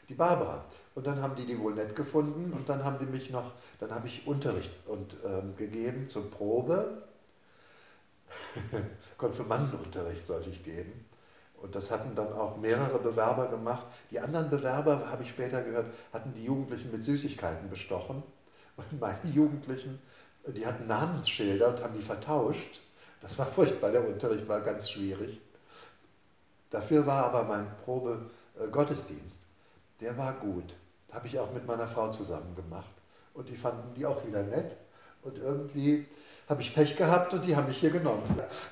die 0.09 0.15
Barbara. 0.15 0.65
Und 0.95 1.07
dann 1.07 1.23
haben 1.23 1.37
die 1.37 1.47
die 1.47 1.59
wohl 1.59 1.75
nett 1.75 1.97
gefunden 1.97 2.53
und 2.53 2.69
dann 2.69 2.85
haben 2.85 2.99
die 2.99 3.07
mich 3.07 3.31
noch, 3.31 3.53
dann 3.81 3.91
habe 3.91 4.09
ich 4.09 4.27
Unterricht 4.27 4.73
und, 4.87 5.17
ähm, 5.25 5.57
gegeben 5.57 6.09
zur 6.09 6.31
Probe 6.31 7.03
Konfirmandenunterricht 9.19 10.27
sollte 10.27 10.51
ich 10.51 10.63
geben. 10.65 11.07
Und 11.61 11.75
das 11.77 11.91
hatten 11.91 12.15
dann 12.15 12.33
auch 12.33 12.57
mehrere 12.57 12.99
Bewerber 12.99 13.47
gemacht. 13.47 13.87
Die 14.11 14.19
anderen 14.19 14.51
Bewerber, 14.51 15.09
habe 15.09 15.23
ich 15.23 15.31
später 15.31 15.63
gehört, 15.63 15.87
hatten 16.13 16.35
die 16.35 16.45
Jugendlichen 16.45 16.91
mit 16.91 17.05
Süßigkeiten 17.05 17.71
bestochen. 17.71 18.23
Und 18.77 19.01
meine 19.01 19.31
Jugendlichen, 19.33 20.01
die 20.47 20.67
hatten 20.67 20.89
Namensschilder 20.89 21.69
und 21.69 21.83
haben 21.83 21.95
die 21.95 22.03
vertauscht. 22.03 22.81
Das 23.21 23.39
war 23.39 23.47
furchtbar, 23.47 23.93
der 23.93 24.07
Unterricht 24.07 24.49
war 24.49 24.61
ganz 24.61 24.91
schwierig. 24.91 25.41
Dafür 26.71 27.07
war 27.07 27.27
aber 27.27 27.45
mein 27.45 27.67
Probe-Gottesdienst, 27.85 28.42
äh, 28.59 28.67
der 30.01 30.19
war 30.19 30.35
gut. 30.35 30.75
Habe 31.13 31.27
ich 31.27 31.39
auch 31.39 31.53
mit 31.53 31.67
meiner 31.67 31.87
Frau 31.87 32.11
zusammen 32.11 32.55
gemacht. 32.57 32.91
Und 33.35 33.49
die 33.49 33.57
fanden 33.57 33.95
die 33.95 34.07
auch 34.07 34.27
wieder 34.27 34.43
nett. 34.43 34.77
Und 35.23 35.39
irgendwie 35.39 36.07
habe 36.49 36.63
ich 36.63 36.75
Pech 36.75 36.97
gehabt 36.97 37.33
und 37.33 37.45
die 37.45 37.55
haben 37.55 37.69
mich 37.69 37.79
hier 37.79 37.91
genommen. 37.91 38.23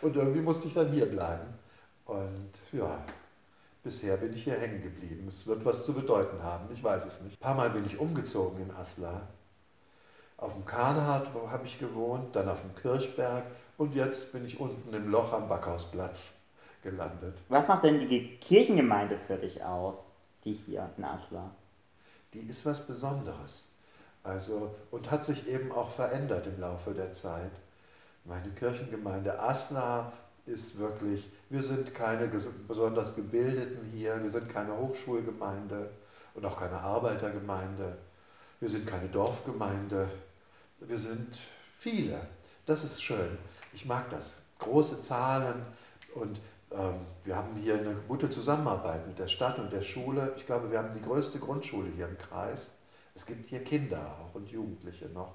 Und 0.02 0.16
irgendwie 0.16 0.40
musste 0.40 0.66
ich 0.66 0.74
dann 0.74 0.88
hier 0.88 1.06
bleiben. 1.06 1.46
Und 2.06 2.50
ja, 2.72 2.98
bisher 3.84 4.16
bin 4.16 4.34
ich 4.34 4.44
hier 4.44 4.58
hängen 4.58 4.82
geblieben. 4.82 5.28
Es 5.28 5.46
wird 5.46 5.64
was 5.64 5.84
zu 5.84 5.92
bedeuten 5.92 6.42
haben, 6.42 6.68
ich 6.72 6.82
weiß 6.82 7.06
es 7.06 7.20
nicht. 7.20 7.36
Ein 7.40 7.44
paar 7.44 7.54
Mal 7.54 7.70
bin 7.70 7.86
ich 7.86 7.98
umgezogen 7.98 8.60
in 8.60 8.70
Asla. 8.72 9.28
Auf 10.36 10.54
dem 10.54 10.64
Kahnhardt 10.64 11.28
habe 11.34 11.66
ich 11.66 11.78
gewohnt, 11.78 12.34
dann 12.34 12.48
auf 12.48 12.60
dem 12.62 12.74
Kirchberg 12.74 13.44
und 13.76 13.94
jetzt 13.94 14.32
bin 14.32 14.44
ich 14.44 14.58
unten 14.58 14.92
im 14.92 15.10
Loch 15.10 15.32
am 15.32 15.48
Backhausplatz 15.48 16.39
gelandet. 16.82 17.36
Was 17.48 17.68
macht 17.68 17.84
denn 17.84 18.08
die 18.08 18.36
Kirchengemeinde 18.38 19.18
für 19.26 19.36
dich 19.36 19.62
aus, 19.62 19.94
die 20.44 20.52
hier 20.52 20.90
in 20.96 21.04
Asla? 21.04 21.50
Die 22.32 22.40
ist 22.40 22.64
was 22.64 22.86
Besonderes. 22.86 23.68
Also, 24.22 24.74
und 24.90 25.10
hat 25.10 25.24
sich 25.24 25.48
eben 25.48 25.72
auch 25.72 25.90
verändert 25.92 26.46
im 26.46 26.60
Laufe 26.60 26.92
der 26.92 27.12
Zeit. 27.12 27.52
Meine 28.24 28.50
Kirchengemeinde 28.50 29.38
Asla 29.38 30.12
ist 30.46 30.78
wirklich, 30.78 31.30
wir 31.48 31.62
sind 31.62 31.94
keine 31.94 32.28
besonders 32.68 33.16
Gebildeten 33.16 33.90
hier, 33.92 34.22
wir 34.22 34.30
sind 34.30 34.48
keine 34.48 34.76
Hochschulgemeinde 34.76 35.90
und 36.34 36.44
auch 36.44 36.58
keine 36.58 36.78
Arbeitergemeinde, 36.78 37.96
wir 38.60 38.68
sind 38.68 38.86
keine 38.86 39.08
Dorfgemeinde, 39.08 40.10
wir 40.80 40.98
sind 40.98 41.38
viele. 41.78 42.20
Das 42.66 42.84
ist 42.84 43.02
schön. 43.02 43.38
Ich 43.72 43.86
mag 43.86 44.10
das. 44.10 44.34
Große 44.58 45.00
Zahlen 45.00 45.64
und 46.14 46.40
wir 47.24 47.36
haben 47.36 47.56
hier 47.56 47.74
eine 47.74 47.94
gute 48.06 48.30
Zusammenarbeit 48.30 49.06
mit 49.08 49.18
der 49.18 49.26
Stadt 49.26 49.58
und 49.58 49.72
der 49.72 49.82
Schule. 49.82 50.34
Ich 50.36 50.46
glaube, 50.46 50.70
wir 50.70 50.78
haben 50.78 50.94
die 50.94 51.02
größte 51.02 51.40
Grundschule 51.40 51.90
hier 51.90 52.06
im 52.06 52.16
Kreis. 52.16 52.68
Es 53.14 53.26
gibt 53.26 53.48
hier 53.48 53.64
Kinder 53.64 54.16
auch 54.20 54.34
und 54.34 54.48
Jugendliche 54.50 55.06
noch. 55.06 55.34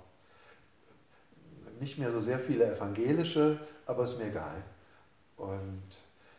Nicht 1.80 1.98
mehr 1.98 2.12
so 2.12 2.22
sehr 2.22 2.40
viele 2.40 2.74
evangelische, 2.74 3.60
aber 3.86 4.06
ist 4.06 4.18
mir 4.18 4.28
egal. 4.28 4.64
Und 5.36 5.84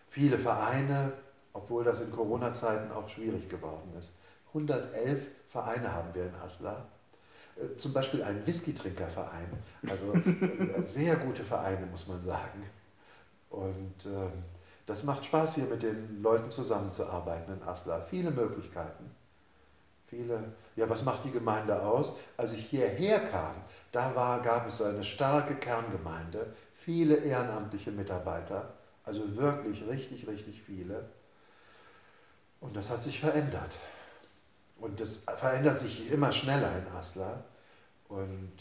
viele 0.08 0.38
Vereine, 0.38 1.12
obwohl 1.52 1.84
das 1.84 2.00
in 2.00 2.10
Corona-Zeiten 2.10 2.90
auch 2.90 3.08
schwierig 3.08 3.48
geworden 3.50 3.92
ist. 3.98 4.14
111 4.48 5.26
Vereine 5.48 5.92
haben 5.92 6.14
wir 6.14 6.24
in 6.24 6.34
Asla. 6.36 6.86
Äh, 7.56 7.76
zum 7.78 7.92
Beispiel 7.92 8.22
einen 8.22 8.46
Whisky-Trinkerverein. 8.46 9.48
Also 9.88 10.14
äh, 10.14 10.86
sehr 10.86 11.16
gute 11.16 11.44
Vereine, 11.44 11.84
muss 11.86 12.06
man 12.08 12.20
sagen. 12.22 12.64
Und 13.50 14.06
ähm, 14.06 14.32
das 14.86 15.02
macht 15.02 15.24
Spaß, 15.24 15.56
hier 15.56 15.64
mit 15.64 15.82
den 15.82 16.22
Leuten 16.22 16.50
zusammenzuarbeiten 16.50 17.54
in 17.54 17.62
Asla. 17.68 18.00
Viele 18.00 18.30
Möglichkeiten. 18.30 19.10
Viele, 20.06 20.52
ja, 20.76 20.88
was 20.88 21.02
macht 21.02 21.24
die 21.24 21.32
Gemeinde 21.32 21.82
aus? 21.82 22.12
Als 22.36 22.52
ich 22.52 22.66
hierher 22.66 23.18
kam, 23.18 23.56
da 23.90 24.14
war, 24.14 24.40
gab 24.40 24.68
es 24.68 24.80
eine 24.80 25.02
starke 25.02 25.56
Kerngemeinde, 25.56 26.54
viele 26.76 27.16
ehrenamtliche 27.16 27.90
Mitarbeiter, 27.90 28.72
also 29.04 29.36
wirklich 29.36 29.84
richtig, 29.88 30.28
richtig 30.28 30.62
viele. 30.62 31.08
Und 32.60 32.76
das 32.76 32.88
hat 32.88 33.02
sich 33.02 33.18
verändert. 33.18 33.74
Und 34.78 35.00
das 35.00 35.20
verändert 35.38 35.80
sich 35.80 36.10
immer 36.10 36.30
schneller 36.32 36.70
in 36.78 36.96
Asla. 36.96 37.42
Und 38.08 38.52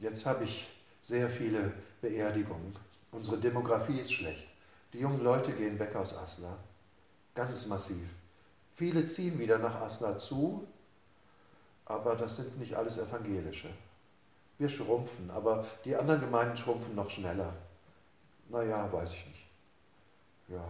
jetzt 0.00 0.26
habe 0.26 0.44
ich 0.44 0.68
sehr 1.02 1.30
viele 1.30 1.72
Beerdigungen. 2.00 2.74
Unsere 3.12 3.38
Demografie 3.38 4.00
ist 4.00 4.12
schlecht. 4.12 4.46
Die 4.92 5.00
jungen 5.00 5.22
Leute 5.22 5.52
gehen 5.52 5.78
weg 5.78 5.94
aus 5.94 6.16
Asla. 6.16 6.56
Ganz 7.34 7.66
massiv. 7.66 8.08
Viele 8.74 9.06
ziehen 9.06 9.38
wieder 9.38 9.58
nach 9.58 9.74
Asna 9.80 10.16
zu, 10.18 10.66
aber 11.84 12.14
das 12.14 12.36
sind 12.36 12.58
nicht 12.58 12.74
alles 12.74 12.98
evangelische. 12.98 13.68
Wir 14.58 14.68
schrumpfen, 14.68 15.30
aber 15.30 15.66
die 15.84 15.96
anderen 15.96 16.20
Gemeinden 16.20 16.56
schrumpfen 16.56 16.94
noch 16.94 17.10
schneller. 17.10 17.52
Naja, 18.48 18.92
weiß 18.92 19.12
ich 19.12 19.26
nicht. 19.26 19.46
Ja. 20.48 20.64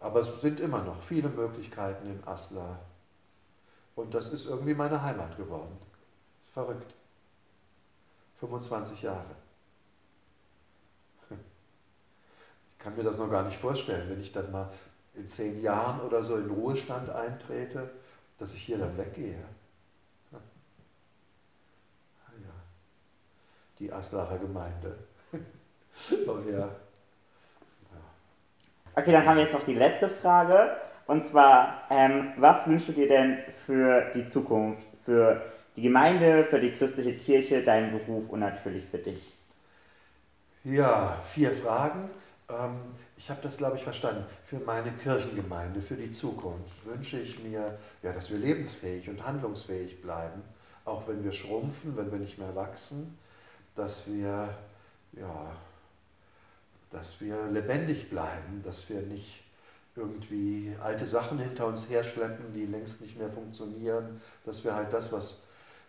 Aber 0.00 0.20
es 0.20 0.40
sind 0.40 0.60
immer 0.60 0.82
noch 0.82 1.02
viele 1.02 1.28
Möglichkeiten 1.28 2.10
in 2.10 2.26
Asla. 2.26 2.78
Und 3.94 4.14
das 4.14 4.28
ist 4.32 4.46
irgendwie 4.46 4.74
meine 4.74 5.02
Heimat 5.02 5.36
geworden. 5.36 5.76
Verrückt. 6.52 6.94
25 8.40 9.02
Jahre. 9.02 9.36
Ich 12.68 12.71
kann 12.82 12.96
mir 12.96 13.04
das 13.04 13.18
noch 13.18 13.30
gar 13.30 13.44
nicht 13.44 13.58
vorstellen, 13.58 14.10
wenn 14.10 14.20
ich 14.20 14.32
dann 14.32 14.50
mal 14.50 14.68
in 15.14 15.28
zehn 15.28 15.60
Jahren 15.60 16.00
oder 16.00 16.22
so 16.22 16.36
in 16.36 16.50
Ruhestand 16.50 17.10
eintrete, 17.10 17.90
dass 18.38 18.54
ich 18.54 18.62
hier 18.62 18.78
dann 18.78 18.96
weggehe. 18.96 19.44
Ah 20.32 20.38
ja. 22.42 22.54
Die 23.78 23.92
Aslacher 23.92 24.38
Gemeinde. 24.38 24.96
oh 25.32 26.38
ja. 26.50 26.70
Okay, 28.94 29.12
dann 29.12 29.24
haben 29.24 29.36
wir 29.36 29.44
jetzt 29.44 29.54
noch 29.54 29.64
die 29.64 29.74
letzte 29.74 30.08
Frage. 30.08 30.76
Und 31.06 31.24
zwar, 31.24 31.84
ähm, 31.90 32.32
was 32.36 32.66
wünschst 32.66 32.88
du 32.88 32.92
dir 32.92 33.08
denn 33.08 33.38
für 33.64 34.12
die 34.14 34.26
Zukunft, 34.26 34.82
für 35.04 35.42
die 35.76 35.82
Gemeinde, 35.82 36.44
für 36.44 36.60
die 36.60 36.72
christliche 36.72 37.14
Kirche, 37.14 37.62
deinen 37.62 37.98
Beruf 37.98 38.28
und 38.28 38.40
natürlich 38.40 38.84
für 38.86 38.98
dich? 38.98 39.32
Ja, 40.64 41.16
vier 41.32 41.52
Fragen. 41.52 42.10
Ähm, 42.52 42.80
ich 43.16 43.30
habe 43.30 43.40
das, 43.42 43.56
glaube 43.56 43.76
ich, 43.76 43.84
verstanden. 43.84 44.24
Für 44.46 44.58
meine 44.58 44.92
Kirchengemeinde, 44.92 45.80
für 45.80 45.96
die 45.96 46.10
Zukunft 46.10 46.84
wünsche 46.84 47.18
ich 47.18 47.38
mir, 47.42 47.78
ja, 48.02 48.12
dass 48.12 48.30
wir 48.30 48.38
lebensfähig 48.38 49.08
und 49.08 49.24
handlungsfähig 49.24 50.02
bleiben, 50.02 50.42
auch 50.84 51.06
wenn 51.06 51.22
wir 51.22 51.32
schrumpfen, 51.32 51.96
wenn 51.96 52.10
wir 52.10 52.18
nicht 52.18 52.38
mehr 52.38 52.54
wachsen, 52.56 53.16
dass 53.76 54.06
wir, 54.06 54.54
ja, 55.12 55.56
dass 56.90 57.20
wir 57.20 57.46
lebendig 57.46 58.10
bleiben, 58.10 58.62
dass 58.64 58.88
wir 58.88 59.02
nicht 59.02 59.42
irgendwie 59.94 60.74
alte 60.82 61.06
Sachen 61.06 61.38
hinter 61.38 61.66
uns 61.66 61.88
herschleppen, 61.88 62.52
die 62.52 62.66
längst 62.66 63.00
nicht 63.00 63.18
mehr 63.18 63.30
funktionieren, 63.30 64.20
dass 64.44 64.64
wir 64.64 64.74
halt 64.74 64.92
das, 64.92 65.12
was, 65.12 65.40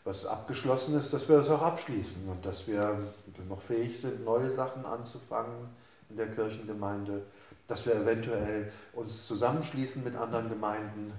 was 0.04 0.26
abgeschlossen 0.26 0.96
ist, 0.98 1.14
dass 1.14 1.28
wir 1.28 1.38
das 1.38 1.50
auch 1.50 1.62
abschließen 1.62 2.28
und 2.30 2.46
dass 2.46 2.68
wir 2.68 3.14
noch 3.48 3.62
fähig 3.62 4.00
sind, 4.00 4.24
neue 4.24 4.50
Sachen 4.50 4.86
anzufangen 4.86 5.70
in 6.10 6.18
der 6.18 6.32
Kirchengemeinde, 6.32 7.24
dass 7.68 7.86
wir 7.86 7.96
eventuell 7.96 8.72
uns 8.94 9.26
zusammenschließen 9.28 10.04
mit 10.04 10.16
anderen 10.16 10.50
Gemeinden, 10.50 11.14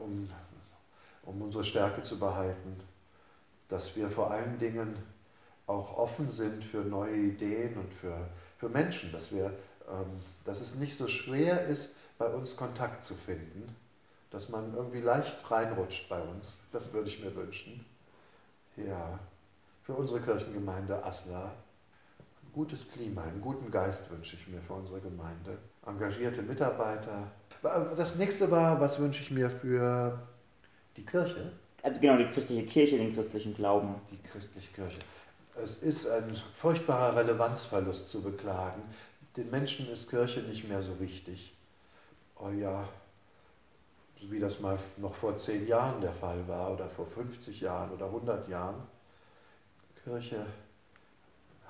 um, 0.00 0.28
um 1.24 1.42
unsere 1.42 1.64
Stärke 1.64 2.02
zu 2.02 2.18
behalten, 2.18 2.80
dass 3.68 3.94
wir 3.96 4.10
vor 4.10 4.30
allen 4.30 4.58
Dingen 4.58 4.96
auch 5.66 5.96
offen 5.96 6.30
sind 6.30 6.64
für 6.64 6.80
neue 6.80 7.14
Ideen 7.16 7.76
und 7.76 7.94
für, 7.94 8.28
für 8.58 8.68
Menschen, 8.68 9.12
dass 9.12 9.30
wir 9.30 9.52
ähm, 9.90 10.22
dass 10.44 10.60
es 10.60 10.76
nicht 10.76 10.96
so 10.96 11.08
schwer 11.08 11.64
ist, 11.66 11.94
bei 12.18 12.26
uns 12.26 12.56
Kontakt 12.56 13.04
zu 13.04 13.14
finden, 13.14 13.74
dass 14.30 14.48
man 14.48 14.74
irgendwie 14.74 15.00
leicht 15.00 15.50
reinrutscht 15.50 16.08
bei 16.08 16.20
uns. 16.20 16.60
Das 16.72 16.92
würde 16.92 17.08
ich 17.08 17.22
mir 17.22 17.34
wünschen. 17.34 17.84
Ja, 18.76 19.18
für 19.82 19.94
unsere 19.94 20.20
Kirchengemeinde 20.20 21.04
Asla. 21.04 21.52
Gutes 22.52 22.86
Klima, 22.90 23.22
einen 23.22 23.40
guten 23.40 23.70
Geist 23.70 24.10
wünsche 24.10 24.36
ich 24.36 24.48
mir 24.48 24.60
für 24.60 24.72
unsere 24.74 25.00
Gemeinde. 25.00 25.58
Engagierte 25.86 26.42
Mitarbeiter. 26.42 27.30
Das 27.96 28.16
nächste 28.16 28.50
war, 28.50 28.80
was 28.80 28.98
wünsche 28.98 29.22
ich 29.22 29.30
mir 29.30 29.48
für 29.50 30.18
die 30.96 31.04
Kirche? 31.04 31.52
Also 31.82 32.00
genau, 32.00 32.16
die 32.16 32.26
christliche 32.26 32.66
Kirche, 32.66 32.98
den 32.98 33.14
christlichen 33.14 33.54
Glauben. 33.54 33.94
Die 34.10 34.18
christliche 34.18 34.72
Kirche. 34.72 34.98
Es 35.62 35.76
ist 35.76 36.08
ein 36.08 36.36
furchtbarer 36.56 37.16
Relevanzverlust 37.16 38.08
zu 38.08 38.22
beklagen. 38.22 38.82
Den 39.36 39.50
Menschen 39.50 39.88
ist 39.90 40.10
Kirche 40.10 40.40
nicht 40.40 40.68
mehr 40.68 40.82
so 40.82 40.98
wichtig. 40.98 41.54
Oh 42.36 42.50
ja, 42.50 42.88
wie 44.28 44.40
das 44.40 44.60
mal 44.60 44.78
noch 44.96 45.14
vor 45.14 45.38
zehn 45.38 45.66
Jahren 45.66 46.00
der 46.00 46.12
Fall 46.12 46.46
war 46.48 46.72
oder 46.72 46.88
vor 46.88 47.06
50 47.06 47.60
Jahren 47.60 47.90
oder 47.92 48.06
100 48.06 48.48
Jahren. 48.48 48.82
Kirche 50.02 50.46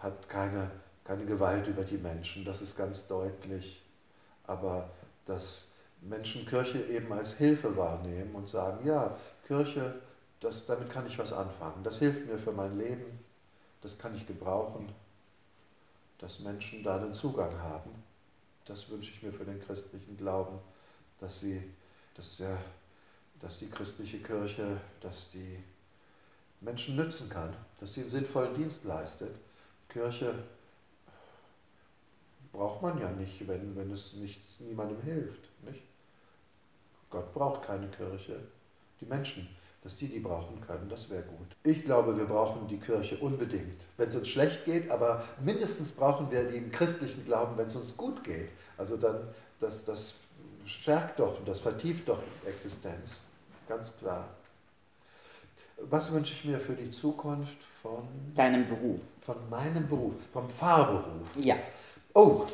hat 0.02 0.28
keine, 0.28 0.70
keine 1.04 1.24
Gewalt 1.24 1.66
über 1.66 1.84
die 1.84 1.98
Menschen, 1.98 2.44
das 2.44 2.62
ist 2.62 2.76
ganz 2.76 3.06
deutlich. 3.06 3.82
Aber 4.44 4.90
dass 5.26 5.68
Menschen 6.00 6.46
Kirche 6.46 6.82
eben 6.86 7.12
als 7.12 7.34
Hilfe 7.34 7.76
wahrnehmen 7.76 8.34
und 8.34 8.48
sagen, 8.48 8.86
ja, 8.86 9.16
Kirche, 9.46 9.94
das, 10.40 10.64
damit 10.66 10.90
kann 10.90 11.06
ich 11.06 11.18
was 11.18 11.32
anfangen, 11.32 11.84
das 11.84 11.98
hilft 11.98 12.26
mir 12.26 12.38
für 12.38 12.52
mein 12.52 12.78
Leben, 12.78 13.20
das 13.82 13.98
kann 13.98 14.16
ich 14.16 14.26
gebrauchen, 14.26 14.90
dass 16.18 16.40
Menschen 16.40 16.82
da 16.82 16.96
einen 16.96 17.14
Zugang 17.14 17.58
haben. 17.60 17.90
Das 18.64 18.88
wünsche 18.90 19.10
ich 19.10 19.22
mir 19.22 19.32
für 19.32 19.44
den 19.44 19.60
christlichen 19.60 20.16
Glauben, 20.16 20.58
dass, 21.18 21.40
sie, 21.40 21.62
dass, 22.14 22.36
der, 22.36 22.58
dass 23.40 23.58
die 23.58 23.68
christliche 23.68 24.18
Kirche, 24.18 24.80
dass 25.00 25.30
die 25.30 25.62
Menschen 26.60 26.96
nützen 26.96 27.28
kann, 27.28 27.54
dass 27.78 27.94
sie 27.94 28.02
einen 28.02 28.10
sinnvollen 28.10 28.54
Dienst 28.54 28.84
leistet. 28.84 29.34
Kirche 29.90 30.34
braucht 32.52 32.82
man 32.82 32.98
ja 33.00 33.10
nicht, 33.10 33.46
wenn, 33.46 33.76
wenn 33.76 33.90
es 33.90 34.14
nichts, 34.14 34.60
niemandem 34.60 35.00
hilft. 35.02 35.48
Nicht? 35.62 35.82
Gott 37.10 37.32
braucht 37.34 37.66
keine 37.66 37.88
Kirche. 37.88 38.40
Die 39.00 39.06
Menschen 39.06 39.48
dass 39.82 39.96
die 39.96 40.08
die 40.08 40.20
brauchen 40.20 40.60
können, 40.60 40.88
das 40.88 41.08
wäre 41.08 41.22
gut. 41.22 41.56
Ich 41.62 41.84
glaube, 41.84 42.16
wir 42.16 42.26
brauchen 42.26 42.68
die 42.68 42.78
Kirche 42.78 43.16
unbedingt, 43.16 43.82
wenn 43.96 44.08
es 44.08 44.16
uns 44.16 44.28
schlecht 44.28 44.64
geht, 44.64 44.90
aber 44.90 45.24
mindestens 45.42 45.92
brauchen 45.92 46.30
wir 46.30 46.44
den 46.44 46.70
christlichen 46.70 47.24
Glauben, 47.24 47.56
wenn 47.56 47.66
es 47.66 47.74
uns 47.74 47.96
gut 47.96 48.22
geht. 48.22 48.50
Also 48.76 48.96
dann, 48.98 49.28
das, 49.58 49.84
das 49.84 50.14
stärkt 50.66 51.18
doch 51.18 51.38
und 51.38 51.48
das 51.48 51.60
vertieft 51.60 52.08
doch 52.08 52.22
Existenz, 52.46 53.20
ganz 53.68 53.96
klar. 53.96 54.28
Was 55.82 56.12
wünsche 56.12 56.34
ich 56.34 56.44
mir 56.44 56.60
für 56.60 56.74
die 56.74 56.90
Zukunft 56.90 57.56
von 57.80 58.06
deinem 58.34 58.68
Beruf? 58.68 59.00
Von 59.30 59.48
meinem 59.48 59.88
Beruf, 59.88 60.14
vom 60.32 60.50
Pfarrberuf. 60.50 61.28
Ja. 61.36 61.54
Oh, 62.14 62.46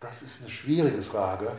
das 0.00 0.22
ist 0.22 0.40
eine 0.40 0.50
schwierige 0.50 1.00
Frage. 1.00 1.52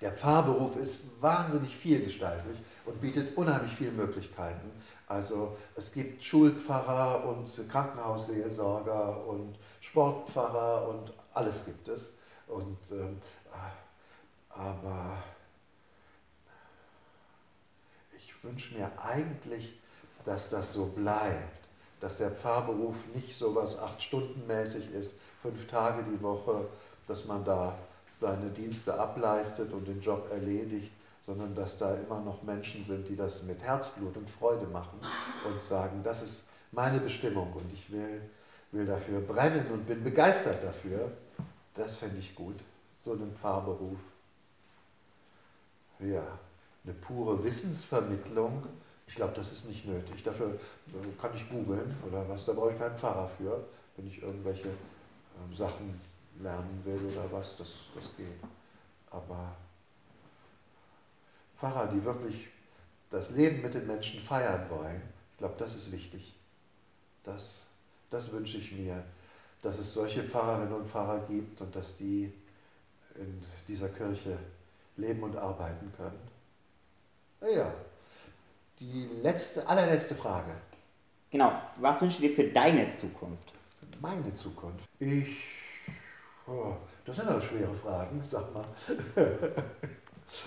Der 0.00 0.10
Pfarrberuf 0.10 0.74
ist 0.74 1.02
wahnsinnig 1.20 1.76
vielgestaltig 1.76 2.56
und 2.84 3.00
bietet 3.00 3.36
unheimlich 3.36 3.72
viele 3.72 3.92
Möglichkeiten. 3.92 4.72
Also 5.06 5.56
es 5.76 5.92
gibt 5.92 6.24
Schulpfarrer 6.24 7.24
und 7.28 7.48
Krankenhausseelsorger 7.70 9.24
und 9.28 9.56
Sportpfarrer 9.80 10.88
und 10.88 11.12
alles 11.34 11.64
gibt 11.64 11.86
es. 11.86 12.14
Und, 12.48 12.78
ähm, 12.90 13.20
aber 14.48 15.22
ich 18.16 18.34
wünsche 18.42 18.74
mir 18.74 18.90
eigentlich, 19.00 19.78
dass 20.24 20.50
das 20.50 20.72
so 20.72 20.86
bleibt, 20.86 21.55
dass 22.00 22.18
der 22.18 22.30
Pfarrberuf 22.30 22.96
nicht 23.14 23.36
so 23.36 23.54
was 23.54 23.78
acht 23.78 24.02
Stunden 24.02 24.46
mäßig 24.46 24.92
ist, 24.92 25.14
fünf 25.42 25.66
Tage 25.66 26.02
die 26.02 26.22
Woche, 26.22 26.66
dass 27.06 27.24
man 27.24 27.44
da 27.44 27.76
seine 28.18 28.50
Dienste 28.50 28.98
ableistet 28.98 29.72
und 29.72 29.86
den 29.86 30.00
Job 30.00 30.30
erledigt, 30.30 30.90
sondern 31.22 31.54
dass 31.54 31.76
da 31.76 31.94
immer 31.94 32.20
noch 32.20 32.42
Menschen 32.42 32.84
sind, 32.84 33.08
die 33.08 33.16
das 33.16 33.42
mit 33.42 33.62
Herzblut 33.62 34.16
und 34.16 34.30
Freude 34.30 34.66
machen 34.66 35.00
und 35.44 35.62
sagen, 35.62 36.00
das 36.02 36.22
ist 36.22 36.44
meine 36.72 37.00
Bestimmung 37.00 37.52
und 37.52 37.72
ich 37.72 37.90
will, 37.90 38.22
will 38.72 38.86
dafür 38.86 39.20
brennen 39.20 39.66
und 39.72 39.86
bin 39.86 40.04
begeistert 40.04 40.62
dafür. 40.62 41.10
Das 41.74 41.96
fände 41.96 42.18
ich 42.18 42.34
gut, 42.34 42.56
so 42.98 43.12
einen 43.12 43.34
Pfarrberuf. 43.34 43.98
Ja, 45.98 46.22
eine 46.84 46.94
pure 46.94 47.42
Wissensvermittlung, 47.42 48.64
ich 49.06 49.14
glaube, 49.14 49.34
das 49.34 49.52
ist 49.52 49.68
nicht 49.68 49.86
nötig. 49.86 50.22
Dafür 50.22 50.54
äh, 50.54 51.20
kann 51.20 51.34
ich 51.34 51.48
googeln 51.48 51.96
oder 52.06 52.28
was, 52.28 52.44
da 52.44 52.52
brauche 52.52 52.72
ich 52.72 52.78
keinen 52.78 52.98
Pfarrer 52.98 53.30
für, 53.38 53.64
wenn 53.96 54.06
ich 54.06 54.22
irgendwelche 54.22 54.68
ähm, 54.68 55.54
Sachen 55.54 56.00
lernen 56.40 56.82
will 56.84 57.00
oder 57.12 57.30
was, 57.30 57.56
das, 57.56 57.72
das 57.94 58.14
geht. 58.16 58.40
Aber 59.10 59.56
Pfarrer, 61.58 61.86
die 61.88 62.04
wirklich 62.04 62.48
das 63.10 63.30
Leben 63.30 63.62
mit 63.62 63.74
den 63.74 63.86
Menschen 63.86 64.20
feiern 64.20 64.68
wollen, 64.68 65.02
ich 65.32 65.38
glaube, 65.38 65.54
das 65.58 65.76
ist 65.76 65.92
wichtig. 65.92 66.34
Das, 67.22 67.64
das 68.10 68.32
wünsche 68.32 68.58
ich 68.58 68.72
mir, 68.72 69.04
dass 69.62 69.78
es 69.78 69.92
solche 69.92 70.22
Pfarrerinnen 70.24 70.74
und 70.74 70.88
Pfarrer 70.88 71.26
gibt 71.26 71.60
und 71.60 71.74
dass 71.74 71.96
die 71.96 72.32
in 73.14 73.42
dieser 73.68 73.88
Kirche 73.88 74.38
leben 74.96 75.22
und 75.22 75.36
arbeiten 75.36 75.92
können. 75.96 76.20
Ja, 77.40 77.72
die 78.80 79.08
letzte, 79.22 79.66
allerletzte 79.66 80.14
Frage. 80.14 80.52
Genau, 81.30 81.52
was 81.76 82.00
wünschst 82.00 82.18
du 82.18 82.28
dir 82.28 82.34
für 82.34 82.44
deine 82.44 82.92
Zukunft? 82.92 83.52
Meine 84.00 84.32
Zukunft. 84.34 84.88
Ich 84.98 85.36
Oh, 86.46 86.76
das 87.04 87.16
sind 87.16 87.28
aber 87.28 87.40
schwere 87.40 87.74
Fragen, 87.74 88.22
sag 88.22 88.54
mal. 88.54 88.64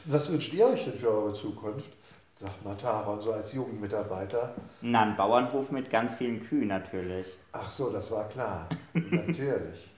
Was 0.06 0.32
wünscht 0.32 0.54
ihr 0.54 0.68
euch 0.68 0.86
denn 0.86 0.98
für 0.98 1.10
eure 1.10 1.34
Zukunft? 1.34 1.90
Sagt 2.38 2.64
mal 2.64 2.78
Taron, 2.78 3.22
so 3.22 3.34
als 3.34 3.52
Jugendmitarbeiter. 3.52 4.56
Na, 4.80 5.02
ein 5.02 5.18
Bauernhof 5.18 5.72
mit 5.72 5.90
ganz 5.90 6.14
vielen 6.14 6.42
Kühen 6.48 6.70
natürlich. 6.70 7.28
Ach 7.52 7.70
so, 7.70 7.90
das 7.92 8.10
war 8.12 8.30
klar. 8.30 8.70
natürlich. 8.94 9.90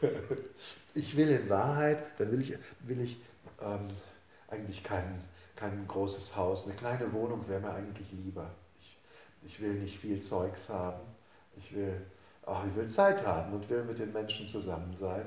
Ich 0.94 1.16
will 1.16 1.28
in 1.28 1.48
Wahrheit, 1.48 1.98
dann 2.18 2.32
will 2.32 2.40
ich, 2.40 2.54
will 2.80 3.00
ich 3.00 3.20
ähm, 3.62 3.88
eigentlich 4.48 4.82
kein, 4.82 5.22
kein 5.58 5.86
großes 5.86 6.36
Haus. 6.36 6.66
Eine 6.66 6.74
kleine 6.74 7.12
Wohnung 7.12 7.48
wäre 7.48 7.60
mir 7.60 7.72
eigentlich 7.72 8.10
lieber. 8.12 8.50
Ich, 8.78 8.98
ich 9.44 9.60
will 9.60 9.74
nicht 9.74 9.98
viel 9.98 10.20
Zeugs 10.20 10.68
haben. 10.68 11.00
Ich 11.56 11.74
will 11.74 12.00
ach, 12.48 12.64
ich 12.66 12.74
will 12.74 12.88
Zeit 12.88 13.24
haben 13.26 13.52
und 13.52 13.68
will 13.68 13.84
mit 13.84 13.98
den 13.98 14.12
Menschen 14.12 14.48
zusammen 14.48 14.94
sein. 14.94 15.26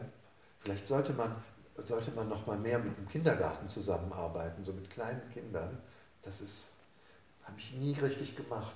Vielleicht 0.59 0.87
sollte 0.87 1.13
man, 1.13 1.35
sollte 1.77 2.11
man 2.11 2.29
noch 2.29 2.45
mal 2.45 2.57
mehr 2.57 2.79
mit 2.79 2.97
dem 2.97 3.07
Kindergarten 3.07 3.67
zusammenarbeiten, 3.69 4.63
so 4.63 4.73
mit 4.73 4.89
kleinen 4.89 5.29
Kindern. 5.31 5.77
Das 6.23 6.41
ist, 6.41 6.67
habe 7.43 7.59
ich 7.59 7.73
nie 7.73 7.93
richtig 7.93 8.35
gemacht. 8.35 8.75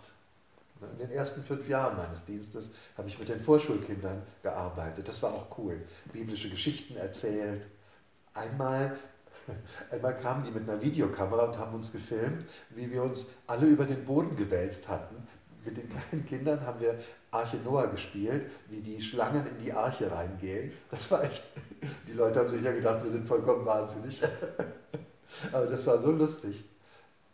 In 0.82 0.98
den 0.98 1.12
ersten 1.12 1.42
fünf 1.44 1.68
Jahren 1.70 1.96
meines 1.96 2.26
Dienstes 2.26 2.70
habe 2.98 3.08
ich 3.08 3.18
mit 3.18 3.30
den 3.30 3.42
Vorschulkindern 3.42 4.22
gearbeitet. 4.44 5.08
Das 5.08 5.22
war 5.24 5.34
auch 5.34 5.58
cool. 5.58 5.82
Biblische 6.12 6.50
Geschichten 6.50 6.98
erzählt. 6.98 7.66
Einmal, 8.34 8.98
einmal 9.92 10.18
kamen 10.20 10.44
die 10.44 10.52
mit 10.52 10.68
einer 10.68 10.82
Videokamera 10.82 11.46
und 11.46 11.58
haben 11.58 11.76
uns 11.76 11.92
gefilmt, 11.92 12.46
wie 12.72 12.92
wir 12.92 13.04
uns 13.04 13.28
alle 13.48 13.66
über 13.68 13.86
den 13.86 14.06
Boden 14.06 14.36
gewälzt 14.36 14.88
hatten. 14.88 15.28
Mit 15.64 15.78
den 15.78 15.90
kleinen 15.90 16.26
Kindern 16.26 16.62
haben 16.62 16.80
wir 16.80 17.00
Arche 17.32 17.58
Noah 17.58 17.88
gespielt, 17.88 18.52
wie 18.70 18.82
die 18.82 19.02
Schlangen 19.02 19.48
in 19.48 19.64
die 19.64 19.74
Arche 19.74 20.12
reingehen. 20.12 20.72
Das 20.92 21.10
war 21.10 21.24
echt, 21.24 21.44
die 22.08 22.14
Leute 22.14 22.40
haben 22.40 22.50
sich 22.50 22.62
ja 22.62 22.72
gedacht, 22.72 23.04
wir 23.04 23.12
sind 23.12 23.28
vollkommen 23.28 23.66
wahnsinnig. 23.66 24.22
Aber 25.52 25.66
das 25.66 25.86
war 25.88 26.00
so 26.00 26.12
lustig. 26.12 26.64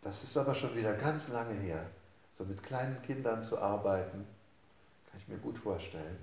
Das 0.02 0.24
ist 0.24 0.36
aber 0.36 0.56
schon 0.56 0.76
wieder 0.76 0.94
ganz 0.94 1.28
lange 1.28 1.54
her. 1.54 1.86
So 2.32 2.44
mit 2.46 2.64
kleinen 2.64 3.02
Kindern 3.04 3.44
zu 3.44 3.60
arbeiten, 3.60 4.26
kann 5.10 5.20
ich 5.20 5.28
mir 5.28 5.38
gut 5.38 5.60
vorstellen. 5.60 6.18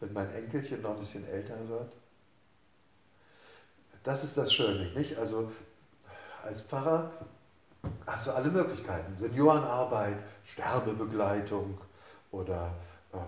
Wenn 0.00 0.12
mein 0.12 0.34
Enkelchen 0.34 0.82
noch 0.82 0.90
ein 0.90 0.98
bisschen 0.98 1.26
älter 1.26 1.66
wird. 1.68 1.96
Das 4.04 4.22
ist 4.22 4.36
das 4.36 4.52
Schöne, 4.52 4.90
nicht? 4.92 5.16
Also 5.18 5.50
als 6.44 6.60
Pfarrer 6.60 7.10
hast 8.06 8.26
du 8.26 8.32
alle 8.32 8.50
Möglichkeiten. 8.50 9.16
Seniorenarbeit, 9.16 10.18
Sterbebegleitung, 10.44 11.78
oder, 12.30 12.74
ähm, 13.12 13.20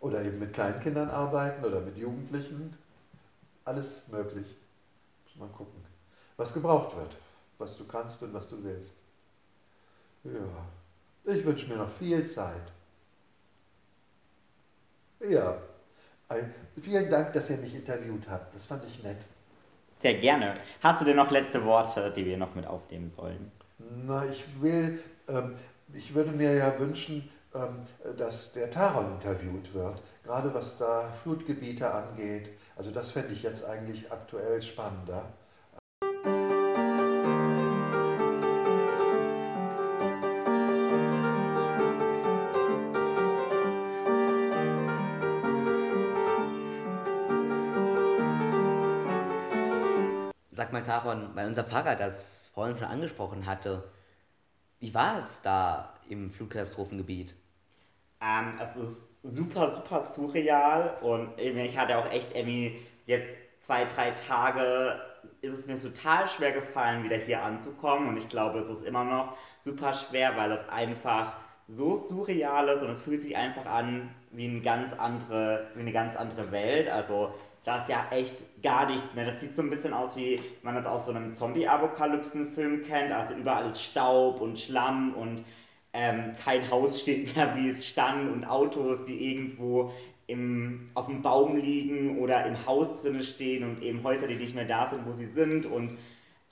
oder 0.00 0.22
eben 0.22 0.38
mit 0.38 0.52
Kleinkindern 0.52 1.10
arbeiten 1.10 1.64
oder 1.64 1.80
mit 1.80 1.96
Jugendlichen. 1.96 2.76
Alles 3.64 4.08
möglich. 4.08 4.56
Muss 5.24 5.36
man 5.36 5.52
gucken, 5.52 5.84
was 6.36 6.52
gebraucht 6.52 6.96
wird, 6.96 7.16
was 7.58 7.76
du 7.76 7.86
kannst 7.86 8.22
und 8.22 8.34
was 8.34 8.48
du 8.48 8.62
willst. 8.62 8.92
Ja, 10.24 11.32
ich 11.32 11.44
wünsche 11.44 11.66
mir 11.68 11.76
noch 11.76 11.90
viel 11.90 12.26
Zeit. 12.28 12.72
Ja, 15.20 15.56
Vielen 16.80 17.10
Dank, 17.10 17.32
dass 17.32 17.50
ihr 17.50 17.56
mich 17.56 17.74
interviewt 17.74 18.28
habt. 18.28 18.54
Das 18.54 18.66
fand 18.66 18.84
ich 18.84 19.02
nett. 19.02 19.18
Sehr 20.00 20.14
gerne. 20.14 20.54
Hast 20.82 21.00
du 21.00 21.04
denn 21.04 21.16
noch 21.16 21.30
letzte 21.30 21.64
Worte, 21.64 22.10
die 22.10 22.24
wir 22.24 22.38
noch 22.38 22.54
mit 22.54 22.66
aufnehmen 22.66 23.12
sollen? 23.16 23.52
Na, 23.78 24.24
ich 24.26 24.44
will, 24.60 24.98
ähm, 25.28 25.54
ich 25.92 26.14
würde 26.14 26.32
mir 26.32 26.54
ja 26.54 26.78
wünschen, 26.78 27.28
ähm, 27.54 27.86
dass 28.16 28.52
der 28.52 28.70
Taron 28.70 29.12
interviewt 29.14 29.74
wird, 29.74 30.02
gerade 30.24 30.54
was 30.54 30.78
da 30.78 31.10
Flutgebiete 31.22 31.92
angeht. 31.92 32.50
Also 32.76 32.90
das 32.90 33.10
fände 33.12 33.32
ich 33.32 33.42
jetzt 33.42 33.64
eigentlich 33.64 34.10
aktuell 34.10 34.62
spannender. 34.62 35.24
Sag 50.84 51.04
mal, 51.04 51.14
Taron, 51.14 51.30
weil 51.34 51.46
unser 51.48 51.64
Fahrer 51.64 51.96
das 51.96 52.50
vorhin 52.54 52.76
schon 52.78 52.86
angesprochen 52.88 53.46
hatte, 53.46 53.92
wie 54.80 54.94
war 54.94 55.20
es 55.20 55.42
da 55.42 55.94
im 56.08 56.30
Flutkatastrophengebiet? 56.32 57.34
Ähm, 58.20 58.58
es 58.60 58.76
ist 58.76 59.02
super, 59.22 59.72
super 59.72 60.02
surreal 60.02 60.98
und 61.02 61.38
ich 61.38 61.76
hatte 61.78 61.96
auch 61.98 62.10
echt 62.10 62.34
irgendwie 62.34 62.80
jetzt 63.06 63.28
zwei, 63.60 63.84
drei 63.86 64.10
Tage 64.12 65.00
ist 65.42 65.58
es 65.58 65.66
mir 65.66 65.80
total 65.80 66.28
schwer 66.28 66.52
gefallen, 66.52 67.04
wieder 67.04 67.16
hier 67.16 67.42
anzukommen 67.42 68.08
und 68.08 68.16
ich 68.16 68.28
glaube, 68.28 68.58
es 68.60 68.68
ist 68.68 68.84
immer 68.84 69.04
noch 69.04 69.36
super 69.60 69.92
schwer, 69.92 70.36
weil 70.36 70.52
es 70.52 70.68
einfach 70.68 71.36
so 71.68 71.96
surreal 71.96 72.68
ist 72.70 72.82
und 72.82 72.90
es 72.90 73.02
fühlt 73.02 73.20
sich 73.22 73.36
einfach 73.36 73.66
an 73.66 74.10
wie 74.32 74.48
eine 74.48 74.60
ganz 74.60 74.92
andere, 74.92 75.68
wie 75.74 75.80
eine 75.80 75.92
ganz 75.92 76.16
andere 76.16 76.50
Welt. 76.52 76.88
Also 76.88 77.34
da 77.64 77.78
ist 77.78 77.88
ja 77.88 78.06
echt 78.10 78.36
gar 78.62 78.88
nichts 78.90 79.14
mehr. 79.14 79.26
Das 79.26 79.40
sieht 79.40 79.54
so 79.54 79.62
ein 79.62 79.70
bisschen 79.70 79.92
aus, 79.92 80.16
wie 80.16 80.40
man 80.62 80.74
das 80.74 80.86
aus 80.86 81.06
so 81.06 81.12
einem 81.12 81.32
Zombie-Apokalypsen-Film 81.32 82.82
kennt. 82.82 83.12
Also 83.12 83.34
überall 83.34 83.68
ist 83.68 83.82
Staub 83.82 84.40
und 84.40 84.58
Schlamm 84.58 85.14
und 85.14 85.44
ähm, 85.92 86.34
kein 86.42 86.70
Haus 86.70 87.00
steht 87.02 87.34
mehr, 87.34 87.54
wie 87.56 87.70
es 87.70 87.86
stand 87.86 88.30
und 88.30 88.44
Autos, 88.44 89.04
die 89.04 89.32
irgendwo 89.32 89.92
im, 90.26 90.90
auf 90.94 91.06
dem 91.06 91.22
Baum 91.22 91.56
liegen 91.56 92.18
oder 92.18 92.46
im 92.46 92.64
Haus 92.66 92.88
drinne 93.02 93.22
stehen 93.22 93.64
und 93.64 93.82
eben 93.82 94.02
Häuser, 94.04 94.28
die 94.28 94.36
nicht 94.36 94.54
mehr 94.54 94.64
da 94.64 94.88
sind, 94.88 95.04
wo 95.06 95.12
sie 95.12 95.26
sind 95.26 95.66
und 95.66 95.98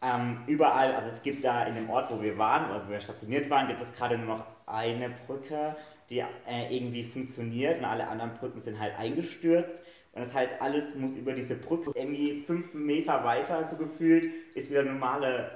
ähm, 0.01 0.38
überall, 0.47 0.94
also 0.94 1.09
es 1.11 1.23
gibt 1.23 1.44
da 1.44 1.64
in 1.64 1.75
dem 1.75 1.90
Ort, 1.90 2.11
wo 2.11 2.23
wir 2.23 2.38
waren, 2.38 2.71
oder 2.71 2.87
wo 2.87 2.90
wir 2.90 3.01
stationiert 3.01 3.51
waren, 3.51 3.66
gibt 3.66 3.81
es 3.81 3.92
gerade 3.94 4.16
nur 4.16 4.38
noch 4.38 4.47
eine 4.66 5.11
Brücke, 5.27 5.77
die 6.11 6.21
äh, 6.21 6.75
irgendwie 6.75 7.05
funktioniert 7.05 7.79
und 7.79 7.85
alle 7.85 8.07
anderen 8.09 8.35
Brücken 8.35 8.61
sind 8.61 8.79
halt 8.79 8.97
eingestürzt. 8.99 9.77
Und 10.18 10.26
das 10.26 10.35
heißt, 10.35 10.61
alles 10.61 10.96
muss 10.96 11.12
über 11.12 11.33
diese 11.33 11.54
Brücke 11.54 11.92
irgendwie 11.94 12.42
fünf 12.42 12.74
Meter 12.74 13.22
weiter, 13.22 13.64
so 13.64 13.76
gefühlt, 13.76 14.28
ist 14.57 14.68
wieder 14.68 14.83
normale 14.83 15.48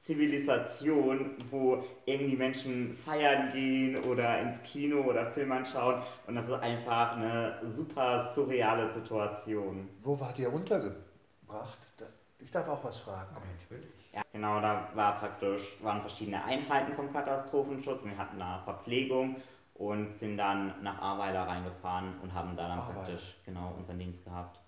Zivilisation, 0.00 1.32
wo 1.50 1.84
irgendwie 2.06 2.36
Menschen 2.36 2.96
feiern 3.04 3.52
gehen 3.52 4.02
oder 4.04 4.40
ins 4.40 4.62
Kino 4.62 5.02
oder 5.02 5.26
Film 5.26 5.52
anschauen. 5.52 6.00
Und 6.26 6.36
das 6.36 6.46
ist 6.46 6.54
einfach 6.54 7.18
eine 7.18 7.60
super 7.74 8.32
surreale 8.34 8.90
Situation. 8.92 9.90
Wo 10.02 10.18
wart 10.18 10.38
ihr 10.38 10.50
untergebracht? 10.50 10.96
Ich 12.38 12.50
darf 12.50 12.66
auch 12.68 12.82
was 12.82 12.96
fragen. 13.00 13.36
Aber 13.36 13.44
natürlich. 13.60 13.90
Ja, 14.14 14.22
genau, 14.32 14.58
da 14.62 14.88
war 14.94 15.18
praktisch, 15.18 15.76
waren 15.82 16.00
verschiedene 16.00 16.42
Einheiten 16.42 16.94
vom 16.94 17.12
Katastrophenschutz. 17.12 18.02
Wir 18.04 18.16
hatten 18.16 18.38
da 18.38 18.62
Verpflegung 18.64 19.36
und 19.78 20.14
sind 20.14 20.36
dann 20.36 20.82
nach 20.82 21.00
Ahrweiler 21.00 21.46
reingefahren 21.46 22.18
und 22.22 22.32
haben 22.32 22.56
da 22.56 22.68
dann 22.68 22.78
Ahrweiler. 22.78 22.94
praktisch 22.94 23.36
genau 23.44 23.74
unseren 23.76 23.98
Dienst 23.98 24.24
gehabt. 24.24 24.60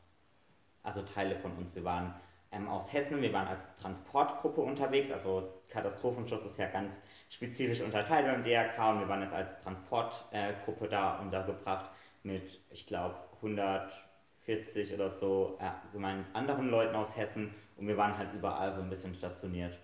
Also 0.82 1.02
Teile 1.02 1.36
von 1.36 1.52
uns. 1.56 1.74
Wir 1.74 1.84
waren 1.84 2.14
ähm, 2.52 2.68
aus 2.68 2.92
Hessen, 2.92 3.20
wir 3.20 3.32
waren 3.32 3.48
als 3.48 3.60
Transportgruppe 3.80 4.60
unterwegs, 4.60 5.10
also 5.10 5.52
Katastrophenschutz 5.68 6.46
ist 6.46 6.58
ja 6.58 6.68
ganz 6.68 7.00
spezifisch 7.28 7.80
unterteilt 7.80 8.26
beim 8.26 8.42
DRK 8.42 8.90
und 8.90 9.00
wir 9.00 9.08
waren 9.08 9.22
jetzt 9.22 9.34
als 9.34 9.62
Transportgruppe 9.62 10.86
äh, 10.86 10.88
da 10.88 11.18
untergebracht 11.18 11.90
mit, 12.22 12.60
ich 12.70 12.86
glaube, 12.86 13.16
140 13.36 14.94
oder 14.94 15.10
so 15.10 15.58
äh, 15.60 15.70
gemeint 15.92 16.24
anderen 16.34 16.70
Leuten 16.70 16.96
aus 16.96 17.14
Hessen 17.16 17.54
und 17.76 17.86
wir 17.86 17.96
waren 17.96 18.16
halt 18.16 18.32
überall 18.34 18.74
so 18.74 18.80
ein 18.80 18.88
bisschen 18.88 19.14
stationiert. 19.14 19.78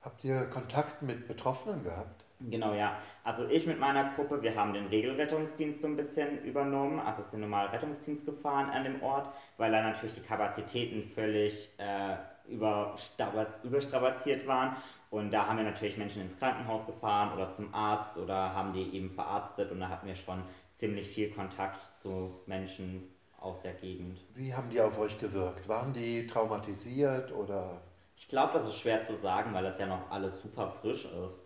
Habt 0.00 0.24
ihr 0.24 0.46
Kontakt 0.46 1.02
mit 1.02 1.26
Betroffenen 1.28 1.82
gehabt? 1.82 2.23
Genau, 2.50 2.74
ja. 2.74 2.98
Also 3.22 3.48
ich 3.48 3.66
mit 3.66 3.78
meiner 3.78 4.12
Gruppe, 4.14 4.42
wir 4.42 4.54
haben 4.54 4.72
den 4.72 4.86
Regelrettungsdienst 4.86 5.80
so 5.80 5.86
ein 5.86 5.96
bisschen 5.96 6.42
übernommen, 6.44 7.00
also 7.00 7.22
ist 7.22 7.32
der 7.32 7.40
normale 7.40 7.72
Rettungsdienst 7.72 8.26
gefahren 8.26 8.70
an 8.70 8.84
dem 8.84 9.02
Ort, 9.02 9.28
weil 9.56 9.72
da 9.72 9.82
natürlich 9.82 10.14
die 10.14 10.20
Kapazitäten 10.20 11.04
völlig 11.04 11.70
äh, 11.78 12.16
überstrapaziert 12.48 14.46
waren. 14.46 14.76
Und 15.10 15.30
da 15.30 15.46
haben 15.46 15.58
wir 15.58 15.64
natürlich 15.64 15.96
Menschen 15.96 16.22
ins 16.22 16.38
Krankenhaus 16.38 16.86
gefahren 16.86 17.32
oder 17.34 17.50
zum 17.50 17.72
Arzt 17.72 18.16
oder 18.16 18.54
haben 18.54 18.72
die 18.72 18.96
eben 18.96 19.10
verarztet 19.10 19.70
und 19.70 19.80
da 19.80 19.88
hatten 19.88 20.06
wir 20.06 20.16
schon 20.16 20.42
ziemlich 20.74 21.08
viel 21.08 21.30
Kontakt 21.30 21.80
zu 22.02 22.40
Menschen 22.46 23.08
aus 23.38 23.60
der 23.62 23.74
Gegend. 23.74 24.18
Wie 24.34 24.52
haben 24.52 24.70
die 24.70 24.80
auf 24.80 24.98
euch 24.98 25.18
gewirkt? 25.18 25.68
Waren 25.68 25.92
die 25.92 26.26
traumatisiert 26.26 27.32
oder? 27.32 27.80
Ich 28.16 28.28
glaube, 28.28 28.54
das 28.54 28.66
ist 28.66 28.78
schwer 28.78 29.02
zu 29.02 29.16
sagen, 29.16 29.52
weil 29.54 29.64
das 29.64 29.78
ja 29.78 29.86
noch 29.86 30.10
alles 30.10 30.40
super 30.40 30.70
frisch 30.70 31.04
ist. 31.04 31.42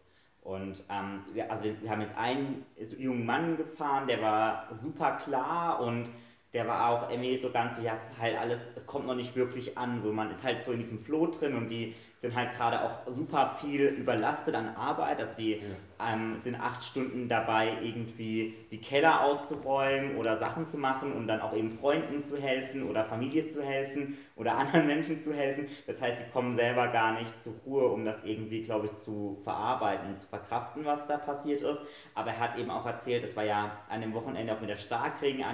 Und 0.48 0.82
ähm, 0.88 1.20
wir, 1.34 1.50
also 1.50 1.66
wir 1.82 1.90
haben 1.90 2.00
jetzt 2.00 2.16
einen 2.16 2.64
jungen 2.96 3.26
Mann 3.26 3.58
gefahren, 3.58 4.06
der 4.06 4.22
war 4.22 4.66
super 4.82 5.18
klar 5.18 5.78
und 5.78 6.10
der 6.54 6.66
war 6.66 6.88
auch 6.88 7.10
irgendwie 7.10 7.36
so 7.36 7.50
ganz 7.50 7.76
so, 7.76 7.82
ja, 7.82 7.94
es 7.94 8.10
ist 8.10 8.18
halt 8.18 8.38
alles, 8.38 8.66
es 8.74 8.86
kommt 8.86 9.06
noch 9.06 9.14
nicht 9.14 9.36
wirklich 9.36 9.76
an. 9.76 10.00
So, 10.02 10.12
man 10.12 10.30
ist 10.30 10.42
halt 10.42 10.62
so 10.62 10.72
in 10.72 10.78
diesem 10.78 10.98
Flow 10.98 11.26
drin 11.26 11.54
und 11.54 11.68
die 11.68 11.94
sind 12.22 12.34
halt 12.34 12.54
gerade 12.54 12.82
auch 12.82 13.12
super 13.12 13.56
viel 13.60 13.82
überlastet 13.82 14.54
an 14.54 14.74
Arbeit. 14.74 15.20
Also 15.20 15.34
die 15.36 15.52
ja. 15.52 16.12
ähm, 16.12 16.40
sind 16.42 16.56
acht 16.56 16.82
Stunden 16.82 17.28
dabei, 17.28 17.74
irgendwie 17.82 18.56
die 18.70 18.80
Keller 18.80 19.24
auszuräumen 19.24 20.16
oder 20.16 20.38
Sachen 20.38 20.66
zu 20.66 20.78
machen 20.78 21.12
und 21.12 21.28
dann 21.28 21.42
auch 21.42 21.54
eben 21.54 21.70
Freunden 21.70 22.24
zu 22.24 22.38
helfen 22.38 22.88
oder 22.88 23.04
Familie 23.04 23.46
zu 23.48 23.62
helfen 23.62 24.16
oder 24.34 24.54
anderen 24.56 24.86
Menschen 24.86 25.20
zu 25.20 25.34
helfen. 25.34 25.68
Das 25.86 26.00
heißt, 26.00 26.18
sie 26.18 26.30
kommen 26.32 26.56
selber 26.56 26.88
gar 26.88 27.20
nicht 27.20 27.42
zur 27.42 27.52
Ruhe, 27.66 27.88
um 27.88 28.06
das 28.06 28.24
irgendwie, 28.24 28.62
glaube 28.62 28.86
ich, 28.86 28.96
zu 29.04 29.38
verarbeiten, 29.44 30.16
zu 30.16 30.26
verkraften, 30.26 30.86
was 30.86 31.06
da 31.06 31.18
passiert 31.18 31.60
ist. 31.60 31.80
Aber 32.14 32.30
er 32.30 32.40
hat 32.40 32.58
eben 32.58 32.70
auch 32.70 32.86
erzählt, 32.86 33.22
es 33.22 33.36
war 33.36 33.44
ja 33.44 33.70
an 33.90 34.00
dem 34.00 34.14
Wochenende 34.14 34.54
auch 34.54 34.60
mit 34.60 34.70
der 34.70 34.76
Starkregen 34.76 35.44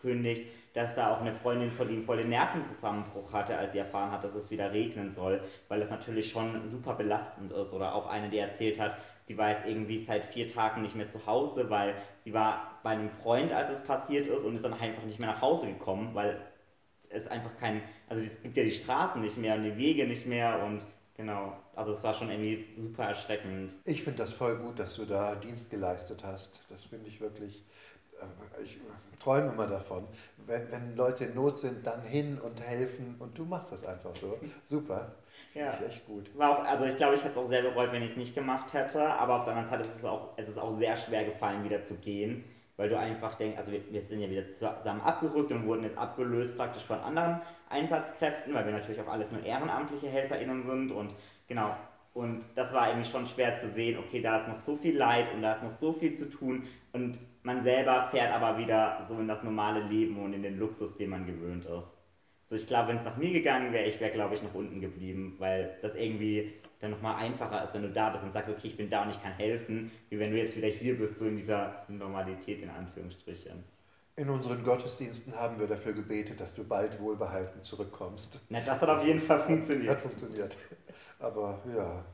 angekündigt, 0.00 0.50
dass 0.74 0.94
da 0.94 1.12
auch 1.12 1.20
eine 1.20 1.32
Freundin 1.32 1.70
von 1.70 1.90
ihm 1.90 2.02
voll 2.02 2.18
den 2.18 2.28
Nervenzusammenbruch 2.28 3.32
hatte, 3.32 3.56
als 3.56 3.72
sie 3.72 3.78
erfahren 3.78 4.12
hat, 4.12 4.22
dass 4.22 4.34
es 4.34 4.50
wieder 4.50 4.72
regnen 4.72 5.10
soll, 5.10 5.42
weil 5.68 5.80
das 5.80 5.90
natürlich 5.90 6.30
schon 6.30 6.70
super 6.70 6.94
belastend 6.94 7.52
ist. 7.52 7.72
Oder 7.72 7.94
auch 7.94 8.06
eine, 8.08 8.30
die 8.30 8.38
erzählt 8.38 8.78
hat, 8.78 8.96
sie 9.26 9.36
war 9.36 9.50
jetzt 9.50 9.66
irgendwie 9.66 9.98
seit 9.98 10.24
vier 10.26 10.46
Tagen 10.48 10.82
nicht 10.82 10.94
mehr 10.94 11.08
zu 11.08 11.26
Hause, 11.26 11.68
weil 11.70 11.94
sie 12.24 12.32
war 12.32 12.78
bei 12.82 12.90
einem 12.90 13.10
Freund, 13.10 13.52
als 13.52 13.70
es 13.70 13.80
passiert 13.80 14.26
ist 14.26 14.44
und 14.44 14.56
ist 14.56 14.64
dann 14.64 14.74
einfach 14.74 15.02
nicht 15.02 15.18
mehr 15.18 15.30
nach 15.30 15.42
Hause 15.42 15.66
gekommen, 15.66 16.10
weil 16.14 16.40
es 17.08 17.26
einfach 17.26 17.56
kein, 17.56 17.82
also 18.08 18.22
es 18.22 18.40
gibt 18.40 18.56
ja 18.56 18.62
die 18.62 18.70
Straßen 18.70 19.20
nicht 19.20 19.36
mehr 19.36 19.56
und 19.56 19.64
die 19.64 19.76
Wege 19.76 20.06
nicht 20.06 20.26
mehr 20.26 20.62
und 20.64 20.84
Genau, 21.20 21.54
also 21.76 21.92
es 21.92 22.02
war 22.02 22.14
schon 22.14 22.30
irgendwie 22.30 22.64
super 22.80 23.04
erschreckend. 23.04 23.74
Ich 23.84 24.04
finde 24.04 24.20
das 24.22 24.32
voll 24.32 24.56
gut, 24.56 24.78
dass 24.78 24.94
du 24.94 25.04
da 25.04 25.34
Dienst 25.34 25.68
geleistet 25.68 26.24
hast. 26.24 26.60
Das 26.70 26.86
finde 26.86 27.08
ich 27.08 27.20
wirklich 27.20 27.62
ich 28.62 28.78
träume 29.18 29.52
immer 29.52 29.66
davon, 29.66 30.06
wenn, 30.46 30.70
wenn 30.70 30.96
Leute 30.96 31.24
in 31.24 31.34
Not 31.34 31.58
sind, 31.58 31.86
dann 31.86 32.02
hin 32.02 32.38
und 32.38 32.60
helfen 32.60 33.16
und 33.18 33.36
du 33.36 33.44
machst 33.44 33.72
das 33.72 33.84
einfach 33.84 34.14
so. 34.14 34.38
Super. 34.64 35.12
Ja. 35.54 35.74
Ich 35.74 35.86
echt 35.86 36.06
gut. 36.06 36.36
War 36.38 36.50
auch, 36.50 36.64
also 36.64 36.84
ich 36.84 36.96
glaube, 36.96 37.14
ich 37.14 37.24
hätte 37.24 37.32
es 37.32 37.44
auch 37.44 37.48
sehr 37.48 37.62
bereut, 37.62 37.92
wenn 37.92 38.02
ich 38.02 38.12
es 38.12 38.16
nicht 38.16 38.34
gemacht 38.34 38.72
hätte, 38.72 39.04
aber 39.04 39.36
auf 39.36 39.44
der 39.44 39.56
anderen 39.56 39.70
Seite 39.70 39.88
ist 39.88 39.98
es 39.98 40.04
auch, 40.04 40.28
es 40.36 40.48
ist 40.48 40.58
auch 40.58 40.76
sehr 40.78 40.96
schwer 40.96 41.24
gefallen, 41.24 41.64
wieder 41.64 41.82
zu 41.82 41.94
gehen, 41.94 42.44
weil 42.76 42.88
du 42.88 42.96
einfach 42.96 43.34
denkst, 43.34 43.58
also 43.58 43.72
wir, 43.72 43.80
wir 43.90 44.02
sind 44.02 44.20
ja 44.20 44.30
wieder 44.30 44.48
zusammen 44.48 45.00
abgerückt 45.00 45.50
und 45.50 45.66
wurden 45.66 45.82
jetzt 45.82 45.98
abgelöst 45.98 46.56
praktisch 46.56 46.84
von 46.84 47.00
anderen 47.00 47.40
Einsatzkräften, 47.68 48.54
weil 48.54 48.64
wir 48.64 48.72
natürlich 48.72 49.00
auch 49.00 49.08
alles 49.08 49.32
nur 49.32 49.44
ehrenamtliche 49.44 50.08
HelferInnen 50.08 50.62
sind 50.62 50.92
und 50.92 51.14
genau, 51.48 51.74
und 52.14 52.44
das 52.56 52.72
war 52.72 52.88
irgendwie 52.88 53.08
schon 53.08 53.26
schwer 53.26 53.56
zu 53.58 53.70
sehen, 53.70 53.98
okay, 53.98 54.20
da 54.20 54.38
ist 54.38 54.48
noch 54.48 54.58
so 54.58 54.76
viel 54.76 54.96
Leid 54.96 55.32
und 55.34 55.42
da 55.42 55.54
ist 55.54 55.62
noch 55.62 55.72
so 55.72 55.92
viel 55.92 56.16
zu 56.16 56.28
tun 56.28 56.64
und 56.92 57.18
man 57.42 57.62
selber 57.62 58.08
fährt 58.10 58.32
aber 58.32 58.58
wieder 58.58 59.04
so 59.08 59.18
in 59.18 59.28
das 59.28 59.42
normale 59.42 59.80
Leben 59.80 60.18
und 60.22 60.32
in 60.32 60.42
den 60.42 60.58
Luxus, 60.58 60.96
den 60.96 61.10
man 61.10 61.26
gewöhnt 61.26 61.64
ist. 61.64 61.92
So, 62.46 62.56
ich 62.56 62.66
glaube, 62.66 62.88
wenn 62.88 62.96
es 62.96 63.04
nach 63.04 63.16
mir 63.16 63.32
gegangen 63.32 63.72
wäre, 63.72 63.86
ich 63.86 64.00
wäre, 64.00 64.10
glaube 64.10 64.34
ich, 64.34 64.42
noch 64.42 64.54
unten 64.54 64.80
geblieben, 64.80 65.36
weil 65.38 65.78
das 65.82 65.94
irgendwie 65.94 66.52
dann 66.80 66.90
nochmal 66.90 67.16
einfacher 67.16 67.62
ist, 67.62 67.74
wenn 67.74 67.82
du 67.82 67.90
da 67.90 68.10
bist 68.10 68.24
und 68.24 68.32
sagst, 68.32 68.50
okay, 68.50 68.66
ich 68.66 68.76
bin 68.76 68.90
da 68.90 69.04
und 69.04 69.10
ich 69.10 69.22
kann 69.22 69.32
helfen, 69.32 69.92
wie 70.08 70.18
wenn 70.18 70.32
du 70.32 70.38
jetzt 70.38 70.56
wieder 70.56 70.66
hier 70.66 70.98
bist, 70.98 71.16
so 71.16 71.26
in 71.26 71.36
dieser 71.36 71.84
Normalität 71.88 72.60
in 72.60 72.70
Anführungsstrichen. 72.70 73.62
In 74.20 74.28
unseren 74.28 74.62
Gottesdiensten 74.62 75.34
haben 75.34 75.58
wir 75.58 75.66
dafür 75.66 75.94
gebetet, 75.94 76.42
dass 76.42 76.52
du 76.52 76.62
bald 76.62 77.00
wohlbehalten 77.00 77.62
zurückkommst. 77.62 78.42
Na, 78.50 78.60
das 78.60 78.78
hat 78.78 78.88
auf 78.90 79.02
jeden 79.02 79.18
Fall 79.18 79.40
funktioniert. 79.40 79.92
Hat 79.92 80.02
funktioniert. 80.02 80.58
Aber 81.18 81.58
ja, 81.74 82.04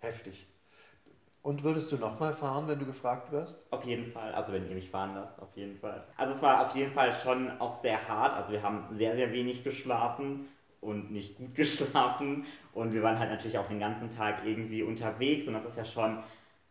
heftig. 0.00 0.46
Und 1.40 1.64
würdest 1.64 1.90
du 1.90 1.96
nochmal 1.96 2.34
fahren, 2.34 2.68
wenn 2.68 2.78
du 2.78 2.84
gefragt 2.84 3.32
wirst? 3.32 3.66
Auf 3.72 3.82
jeden 3.84 4.12
Fall, 4.12 4.34
also 4.34 4.52
wenn 4.52 4.68
ihr 4.68 4.74
mich 4.74 4.90
fahren 4.90 5.14
lasst, 5.14 5.40
auf 5.40 5.56
jeden 5.56 5.78
Fall. 5.78 6.04
Also 6.18 6.34
es 6.34 6.42
war 6.42 6.66
auf 6.66 6.76
jeden 6.76 6.92
Fall 6.92 7.14
schon 7.14 7.50
auch 7.62 7.80
sehr 7.80 8.06
hart, 8.06 8.34
also 8.36 8.52
wir 8.52 8.62
haben 8.62 8.94
sehr, 8.98 9.16
sehr 9.16 9.32
wenig 9.32 9.64
geschlafen 9.64 10.48
und 10.82 11.10
nicht 11.10 11.38
gut 11.38 11.54
geschlafen 11.54 12.44
und 12.74 12.92
wir 12.92 13.02
waren 13.02 13.18
halt 13.18 13.30
natürlich 13.30 13.56
auch 13.56 13.68
den 13.68 13.80
ganzen 13.80 14.14
Tag 14.14 14.44
irgendwie 14.44 14.82
unterwegs 14.82 15.48
und 15.48 15.54
das 15.54 15.64
ist 15.64 15.78
ja 15.78 15.86
schon 15.86 16.22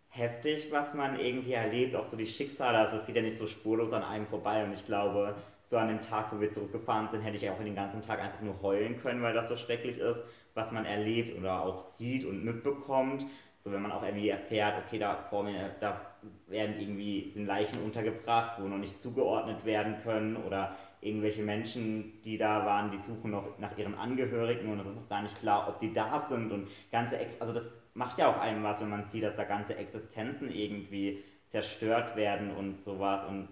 heftig, 0.10 0.72
was 0.72 0.94
man 0.94 1.20
irgendwie 1.20 1.54
erlebt, 1.54 1.96
auch 1.96 2.08
so 2.08 2.18
die 2.18 2.26
Schicksale, 2.26 2.78
also 2.78 2.98
es 2.98 3.06
geht 3.06 3.16
ja 3.16 3.22
nicht 3.22 3.38
so 3.38 3.48
spurlos 3.48 3.94
an 3.94 4.04
einem 4.04 4.26
vorbei. 4.26 4.64
Und 4.64 4.74
ich 4.74 4.86
glaube, 4.86 5.36
so 5.66 5.78
an 5.78 5.88
dem 5.88 6.02
Tag, 6.02 6.34
wo 6.34 6.42
wir 6.42 6.52
zurückgefahren 6.52 7.10
sind, 7.10 7.22
hätte 7.22 7.38
ich 7.38 7.50
auch 7.50 7.58
den 7.60 7.76
ganzen 7.76 8.02
Tag 8.02 8.20
einfach 8.20 8.42
nur 8.42 8.62
heulen 8.62 8.98
können, 8.98 9.22
weil 9.22 9.34
das 9.34 9.48
so 9.48 9.56
schrecklich 9.56 10.00
ist, 10.00 10.22
was 10.56 10.72
man 10.72 10.86
erlebt 10.86 11.38
oder 11.38 11.62
auch 11.62 11.86
sieht 11.86 12.26
und 12.26 12.44
mitbekommt. 12.44 13.26
So 13.64 13.72
wenn 13.72 13.82
man 13.82 13.92
auch 13.92 14.04
irgendwie 14.04 14.30
erfährt, 14.30 14.82
okay, 14.86 14.98
da 14.98 15.18
vor 15.18 15.44
mir 15.44 15.76
da 15.80 16.00
werden 16.48 16.80
irgendwie 16.80 17.30
sind 17.30 17.46
Leichen 17.46 17.84
untergebracht, 17.84 18.60
wo 18.60 18.68
noch 18.68 18.78
nicht 18.78 19.02
zugeordnet 19.02 19.66
werden 19.66 19.98
können. 20.02 20.38
Oder 20.38 20.76
irgendwelche 21.02 21.44
Menschen, 21.44 22.22
die 22.24 22.38
da 22.38 22.66
waren, 22.66 22.90
die 22.90 22.98
suchen 22.98 23.32
noch 23.32 23.60
nach 23.60 23.78
ihren 23.78 23.96
Angehörigen. 23.96 24.72
Und 24.72 24.80
es 24.80 24.88
ist 24.88 24.96
noch 24.96 25.10
gar 25.10 25.22
nicht 25.22 25.40
klar, 25.40 25.68
ob 25.68 25.80
die 25.82 25.94
da 25.94 26.26
sind. 26.30 26.52
Und 26.52 26.70
ganze 26.92 27.20
Ex 27.20 27.40
also 27.42 27.54
das 27.54 27.70
macht 27.94 28.18
ja 28.18 28.30
auch 28.30 28.40
einem 28.40 28.64
was, 28.64 28.80
wenn 28.80 28.90
man 28.90 29.06
sieht, 29.06 29.24
dass 29.24 29.36
da 29.36 29.44
ganze 29.44 29.76
Existenzen 29.76 30.52
irgendwie 30.52 31.24
zerstört 31.48 32.16
werden 32.16 32.56
und 32.56 32.82
sowas 32.84 33.28
und 33.28 33.50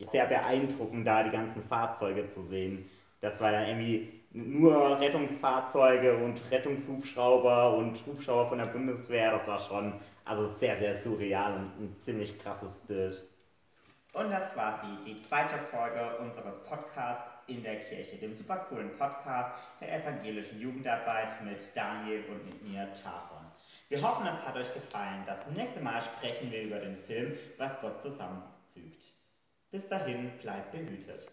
sehr 0.00 0.26
beeindruckend 0.26 1.06
da 1.06 1.22
die 1.22 1.30
ganzen 1.30 1.62
Fahrzeuge 1.62 2.28
zu 2.28 2.42
sehen. 2.44 2.88
Das 3.20 3.40
war 3.40 3.50
dann 3.50 3.66
irgendwie 3.66 4.12
nur 4.32 5.00
Rettungsfahrzeuge 5.00 6.16
und 6.16 6.40
Rettungshubschrauber 6.50 7.76
und 7.76 8.04
Hubschrauber 8.06 8.48
von 8.48 8.58
der 8.58 8.66
Bundeswehr. 8.66 9.32
Das 9.32 9.48
war 9.48 9.58
schon 9.58 9.94
also 10.24 10.46
sehr, 10.46 10.76
sehr 10.76 10.98
surreal 10.98 11.54
und 11.54 11.80
ein 11.80 11.96
ziemlich 11.98 12.38
krasses 12.38 12.80
Bild. 12.80 13.24
Und 14.12 14.30
das 14.30 14.56
war 14.56 14.80
sie, 14.82 15.12
die 15.12 15.20
zweite 15.20 15.58
Folge 15.58 16.16
unseres 16.18 16.62
Podcasts 16.64 17.36
in 17.48 17.62
der 17.62 17.80
Kirche, 17.80 18.16
dem 18.16 18.34
super 18.34 18.56
coolen 18.68 18.96
Podcast 18.96 19.54
der 19.80 20.02
evangelischen 20.02 20.58
Jugendarbeit 20.58 21.42
mit 21.44 21.58
Daniel 21.74 22.24
und 22.30 22.44
mit 22.46 22.62
mir, 22.62 22.88
Taron. 22.94 23.35
Wir 23.88 24.02
hoffen, 24.02 24.26
es 24.26 24.44
hat 24.44 24.56
euch 24.56 24.72
gefallen. 24.74 25.22
Das 25.26 25.46
nächste 25.50 25.80
Mal 25.80 26.02
sprechen 26.02 26.50
wir 26.50 26.62
über 26.62 26.78
den 26.78 26.96
Film 26.96 27.38
Was 27.56 27.80
Gott 27.80 28.02
zusammenfügt. 28.02 29.04
Bis 29.70 29.88
dahin, 29.88 30.30
bleibt 30.38 30.72
behütet. 30.72 31.28